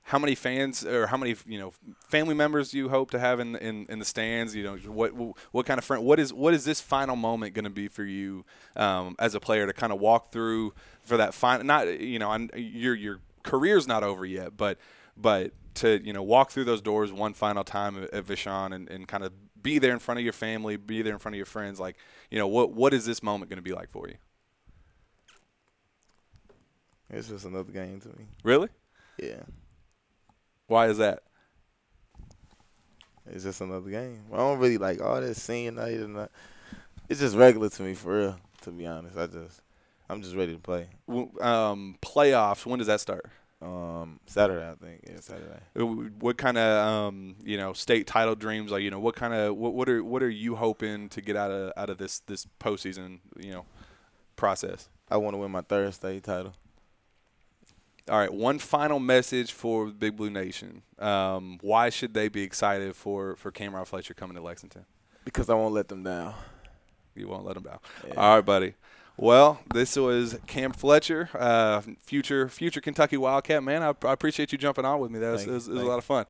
how 0.02 0.18
many 0.18 0.34
fans 0.34 0.84
or 0.84 1.06
how 1.06 1.16
many 1.16 1.36
you 1.46 1.58
know 1.58 1.72
family 2.08 2.34
members 2.34 2.70
do 2.70 2.78
you 2.78 2.88
hope 2.88 3.10
to 3.12 3.18
have 3.18 3.38
in 3.40 3.56
in, 3.56 3.86
in 3.88 3.98
the 3.98 4.04
stands? 4.04 4.54
You 4.54 4.64
know, 4.64 4.76
what 4.76 5.10
what 5.52 5.66
kind 5.66 5.78
of 5.78 5.84
friend? 5.84 6.04
What 6.04 6.18
is 6.18 6.32
what 6.32 6.54
is 6.54 6.64
this 6.64 6.80
final 6.80 7.16
moment 7.16 7.54
going 7.54 7.64
to 7.64 7.70
be 7.70 7.88
for 7.88 8.04
you 8.04 8.44
um, 8.76 9.14
as 9.18 9.34
a 9.34 9.40
player 9.40 9.66
to 9.66 9.72
kind 9.72 9.92
of 9.92 10.00
walk 10.00 10.32
through 10.32 10.74
for 11.02 11.16
that 11.16 11.34
final? 11.34 11.64
Not 11.64 12.00
you 12.00 12.18
know, 12.18 12.30
I'm, 12.30 12.50
your 12.54 12.94
your 12.94 13.20
career's 13.42 13.86
not 13.86 14.02
over 14.02 14.24
yet, 14.24 14.56
but 14.56 14.78
but 15.16 15.52
to 15.74 16.04
you 16.04 16.12
know 16.12 16.22
walk 16.22 16.50
through 16.50 16.64
those 16.64 16.80
doors 16.80 17.12
one 17.12 17.34
final 17.34 17.64
time 17.64 18.08
at, 18.12 18.24
Vashon 18.26 18.74
and, 18.74 18.88
and 18.88 19.06
kind 19.06 19.22
of 19.22 19.32
be 19.62 19.78
there 19.78 19.92
in 19.92 19.98
front 19.98 20.18
of 20.18 20.24
your 20.24 20.32
family, 20.32 20.76
be 20.76 21.02
there 21.02 21.12
in 21.12 21.18
front 21.18 21.34
of 21.34 21.36
your 21.36 21.46
friends. 21.46 21.78
Like 21.78 21.96
you 22.30 22.38
know, 22.38 22.48
what 22.48 22.72
what 22.72 22.94
is 22.94 23.04
this 23.06 23.22
moment 23.22 23.50
going 23.50 23.58
to 23.58 23.62
be 23.62 23.72
like 23.72 23.90
for 23.90 24.08
you? 24.08 24.16
It's 27.10 27.28
just 27.28 27.44
another 27.44 27.72
game 27.72 28.00
to 28.00 28.08
me. 28.08 28.26
Really? 28.44 28.68
Yeah, 29.20 29.42
Why 30.70 30.86
is 30.86 30.98
that? 30.98 31.24
it's 33.26 33.42
just 33.42 33.60
another 33.60 33.90
game. 33.90 34.22
I 34.32 34.36
don't 34.36 34.60
really 34.60 34.78
like 34.78 35.00
all 35.00 35.20
this 35.20 35.42
senior 35.42 35.72
night 35.72 35.94
and 35.94 36.16
that. 36.16 36.30
It's 37.08 37.18
just 37.18 37.36
regular 37.36 37.68
to 37.68 37.82
me 37.82 37.94
for 37.94 38.16
real. 38.16 38.38
To 38.62 38.70
be 38.70 38.86
honest, 38.86 39.16
I 39.16 39.26
just 39.26 39.62
I'm 40.08 40.22
just 40.22 40.36
ready 40.36 40.52
to 40.52 40.60
play. 40.60 40.86
Um, 41.40 41.96
playoffs. 42.00 42.64
When 42.64 42.78
does 42.78 42.86
that 42.86 43.00
start? 43.00 43.26
Um, 43.60 44.20
Saturday, 44.26 44.64
I 44.64 44.74
think. 44.76 45.00
Yeah, 45.08 45.18
Saturday. 45.20 45.60
Uh, 45.76 45.86
What 46.20 46.38
kind 46.38 46.56
of 46.56 46.86
um, 46.86 47.34
you 47.42 47.56
know 47.56 47.72
state 47.72 48.06
title 48.06 48.36
dreams? 48.36 48.70
Like 48.70 48.82
you 48.82 48.92
know 48.92 49.00
what 49.00 49.16
kind 49.16 49.34
of 49.34 49.56
what, 49.56 49.74
what 49.74 49.88
are 49.88 50.04
what 50.04 50.22
are 50.22 50.30
you 50.30 50.54
hoping 50.54 51.08
to 51.08 51.20
get 51.20 51.34
out 51.34 51.50
of 51.50 51.72
out 51.76 51.90
of 51.90 51.98
this 51.98 52.20
this 52.20 52.46
postseason 52.60 53.18
you 53.40 53.50
know 53.50 53.64
process? 54.36 54.88
I 55.10 55.16
want 55.16 55.34
to 55.34 55.38
win 55.38 55.50
my 55.50 55.62
third 55.62 55.94
state 55.94 56.22
title. 56.22 56.54
All 58.10 58.18
right, 58.18 58.32
one 58.32 58.58
final 58.58 58.98
message 58.98 59.52
for 59.52 59.86
Big 59.86 60.16
Blue 60.16 60.30
Nation. 60.30 60.82
Um, 60.98 61.58
why 61.62 61.90
should 61.90 62.12
they 62.12 62.28
be 62.28 62.42
excited 62.42 62.96
for 62.96 63.36
for 63.36 63.52
Cam'Ron 63.52 63.86
Fletcher 63.86 64.14
coming 64.14 64.36
to 64.36 64.42
Lexington? 64.42 64.84
Because 65.24 65.48
I 65.48 65.54
won't 65.54 65.74
let 65.74 65.86
them 65.86 66.02
down. 66.02 66.34
You 67.14 67.28
won't 67.28 67.44
let 67.44 67.54
them 67.54 67.62
down. 67.62 67.78
Yeah. 68.06 68.14
All 68.14 68.34
right, 68.36 68.44
buddy. 68.44 68.74
Well, 69.16 69.60
this 69.72 69.96
was 69.96 70.38
Cam 70.46 70.72
Fletcher, 70.72 71.28
uh, 71.38 71.82
future 72.02 72.48
future 72.48 72.80
Kentucky 72.80 73.16
Wildcat. 73.16 73.62
Man, 73.62 73.82
I, 73.82 73.94
I 74.06 74.12
appreciate 74.12 74.50
you 74.50 74.58
jumping 74.58 74.84
on 74.84 74.98
with 74.98 75.10
me. 75.10 75.18
That 75.20 75.32
was, 75.32 75.44
it 75.44 75.50
was, 75.50 75.68
it 75.68 75.74
was 75.74 75.82
a 75.82 75.86
lot 75.86 75.98
of 75.98 76.04
fun. 76.04 76.24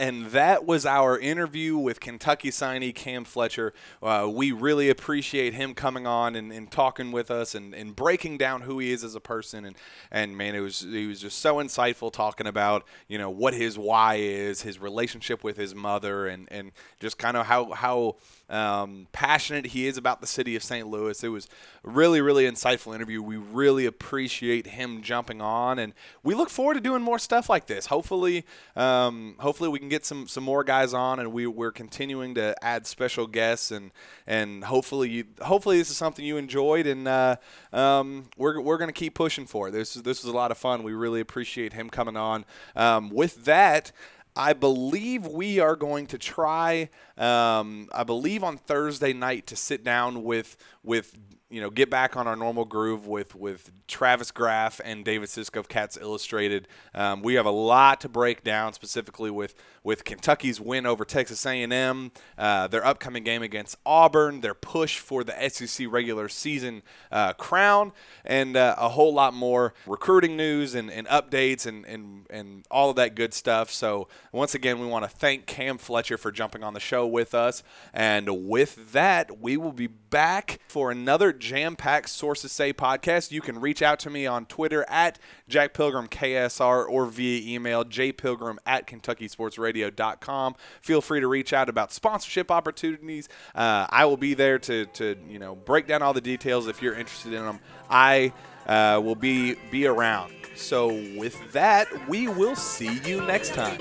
And 0.00 0.28
that 0.28 0.64
was 0.64 0.86
our 0.86 1.18
interview 1.18 1.76
with 1.76 2.00
Kentucky 2.00 2.48
signee 2.48 2.94
Cam 2.94 3.22
Fletcher. 3.22 3.74
Uh, 4.02 4.30
we 4.32 4.50
really 4.50 4.88
appreciate 4.88 5.52
him 5.52 5.74
coming 5.74 6.06
on 6.06 6.34
and, 6.36 6.50
and 6.50 6.70
talking 6.70 7.12
with 7.12 7.30
us 7.30 7.54
and, 7.54 7.74
and 7.74 7.94
breaking 7.94 8.38
down 8.38 8.62
who 8.62 8.78
he 8.78 8.92
is 8.92 9.04
as 9.04 9.14
a 9.14 9.20
person. 9.20 9.66
And, 9.66 9.76
and 10.10 10.38
man, 10.38 10.54
it 10.54 10.60
was 10.60 10.80
he 10.80 11.06
was 11.06 11.20
just 11.20 11.40
so 11.40 11.56
insightful 11.56 12.10
talking 12.10 12.46
about 12.46 12.86
you 13.08 13.18
know 13.18 13.28
what 13.28 13.52
his 13.52 13.78
why 13.78 14.14
is, 14.14 14.62
his 14.62 14.78
relationship 14.78 15.44
with 15.44 15.58
his 15.58 15.74
mother, 15.74 16.28
and, 16.28 16.48
and 16.50 16.72
just 16.98 17.18
kind 17.18 17.36
of 17.36 17.44
how 17.44 17.70
how 17.72 18.16
um, 18.50 19.06
passionate 19.12 19.66
he 19.66 19.86
is 19.86 19.96
about 19.96 20.20
the 20.20 20.26
city 20.26 20.56
of 20.56 20.62
St. 20.62 20.86
Louis. 20.86 21.22
It 21.22 21.28
was 21.28 21.48
really 21.82 22.20
really 22.20 22.44
insightful 22.44 22.94
interview. 22.94 23.22
We 23.22 23.36
really 23.36 23.86
appreciate 23.86 24.66
him 24.66 25.02
jumping 25.02 25.40
on, 25.40 25.78
and 25.78 25.94
we 26.22 26.34
look 26.34 26.50
forward 26.50 26.74
to 26.74 26.80
doing 26.80 27.02
more 27.02 27.18
stuff 27.18 27.48
like 27.48 27.66
this. 27.66 27.86
Hopefully, 27.86 28.44
um, 28.76 29.36
hopefully 29.38 29.68
we 29.68 29.78
can 29.78 29.88
get 29.88 30.04
some 30.04 30.26
some 30.28 30.44
more 30.44 30.64
guys 30.64 30.92
on, 30.92 31.20
and 31.20 31.32
we 31.32 31.46
we're 31.46 31.72
continuing 31.72 32.34
to 32.34 32.54
add 32.62 32.86
special 32.86 33.26
guests, 33.26 33.70
and 33.70 33.90
and 34.26 34.64
hopefully 34.64 35.08
you 35.08 35.24
hopefully 35.42 35.78
this 35.78 35.90
is 35.90 35.96
something 35.96 36.24
you 36.24 36.36
enjoyed, 36.36 36.86
and 36.86 37.06
uh, 37.06 37.36
um, 37.72 38.26
we're 38.36 38.60
we're 38.60 38.78
gonna 38.78 38.92
keep 38.92 39.14
pushing 39.14 39.46
for 39.46 39.68
it. 39.68 39.70
This 39.70 39.94
this 39.94 40.24
was 40.24 40.32
a 40.32 40.36
lot 40.36 40.50
of 40.50 40.58
fun. 40.58 40.82
We 40.82 40.92
really 40.92 41.20
appreciate 41.20 41.72
him 41.72 41.88
coming 41.88 42.16
on. 42.16 42.44
Um, 42.74 43.10
with 43.10 43.44
that. 43.44 43.92
I 44.36 44.52
believe 44.52 45.26
we 45.26 45.58
are 45.58 45.76
going 45.76 46.06
to 46.08 46.18
try. 46.18 46.88
Um, 47.16 47.88
I 47.92 48.04
believe 48.04 48.44
on 48.44 48.56
Thursday 48.56 49.12
night 49.12 49.46
to 49.48 49.56
sit 49.56 49.84
down 49.84 50.22
with 50.24 50.56
with 50.82 51.16
you 51.50 51.60
know 51.60 51.68
get 51.68 51.90
back 51.90 52.16
on 52.16 52.26
our 52.26 52.36
normal 52.36 52.64
groove 52.64 53.06
with 53.06 53.34
with 53.34 53.70
Travis 53.88 54.30
Graf 54.30 54.80
and 54.84 55.04
David 55.04 55.28
Sisk 55.28 55.56
of 55.56 55.68
Cats 55.68 55.98
Illustrated. 56.00 56.68
Um, 56.94 57.22
we 57.22 57.34
have 57.34 57.46
a 57.46 57.50
lot 57.50 58.00
to 58.02 58.08
break 58.08 58.44
down, 58.44 58.72
specifically 58.72 59.30
with 59.30 59.54
with 59.82 60.04
Kentucky's 60.04 60.60
win 60.60 60.86
over 60.86 61.04
Texas 61.04 61.44
A&M, 61.44 62.12
uh, 62.36 62.68
their 62.68 62.84
upcoming 62.84 63.24
game 63.24 63.42
against 63.42 63.76
Auburn, 63.84 64.42
their 64.42 64.54
push 64.54 64.98
for 64.98 65.24
the 65.24 65.34
SEC 65.48 65.86
regular 65.90 66.28
season 66.28 66.82
uh, 67.10 67.32
crown, 67.32 67.92
and 68.24 68.56
uh, 68.56 68.74
a 68.78 68.90
whole 68.90 69.12
lot 69.12 69.32
more 69.34 69.74
recruiting 69.86 70.36
news 70.36 70.74
and, 70.74 70.90
and 70.90 71.06
updates 71.08 71.66
and, 71.66 71.84
and 71.86 72.26
and 72.30 72.64
all 72.70 72.90
of 72.90 72.96
that 72.96 73.16
good 73.16 73.34
stuff. 73.34 73.70
So 73.70 74.06
once 74.32 74.54
again, 74.54 74.78
we 74.78 74.86
want 74.86 75.04
to 75.04 75.10
thank 75.10 75.46
Cam 75.46 75.78
Fletcher 75.78 76.16
for 76.16 76.30
jumping 76.30 76.62
on 76.62 76.74
the 76.74 76.80
show 76.80 77.06
with 77.06 77.34
us, 77.34 77.64
and 77.92 78.46
with 78.46 78.92
that, 78.92 79.40
we 79.40 79.56
will 79.56 79.72
be 79.72 79.88
back 79.88 80.60
for 80.68 80.90
another 80.90 81.32
jam 81.40 81.74
packed 81.74 82.08
Sources 82.08 82.52
Say 82.52 82.72
podcast. 82.72 83.32
You 83.32 83.40
can 83.40 83.60
reach 83.60 83.82
out 83.82 83.98
to 84.00 84.10
me 84.10 84.26
on 84.26 84.46
Twitter 84.46 84.84
at 84.88 85.18
Jack 85.48 85.74
Pilgrim 85.74 86.06
KSR 86.06 86.88
or 86.88 87.06
via 87.06 87.54
email 87.54 87.84
jpilgrim 87.84 88.58
at 88.66 88.86
KentuckySportsRadio.com. 88.86 90.54
Feel 90.80 91.00
free 91.00 91.20
to 91.20 91.26
reach 91.26 91.52
out 91.52 91.68
about 91.68 91.92
sponsorship 91.92 92.50
opportunities. 92.50 93.28
Uh, 93.54 93.86
I 93.90 94.04
will 94.04 94.16
be 94.16 94.34
there 94.34 94.58
to, 94.60 94.86
to 94.86 95.16
you 95.28 95.38
know 95.38 95.56
break 95.56 95.88
down 95.88 96.02
all 96.02 96.12
the 96.12 96.20
details 96.20 96.68
if 96.68 96.80
you're 96.82 96.94
interested 96.94 97.32
in 97.32 97.44
them. 97.44 97.60
I 97.88 98.32
uh, 98.66 99.00
will 99.02 99.16
be 99.16 99.56
be 99.70 99.86
around. 99.86 100.32
So 100.54 100.88
with 101.16 101.52
that, 101.52 101.88
we 102.08 102.28
will 102.28 102.56
see 102.56 103.00
you 103.00 103.22
next 103.22 103.54
time. 103.54 103.78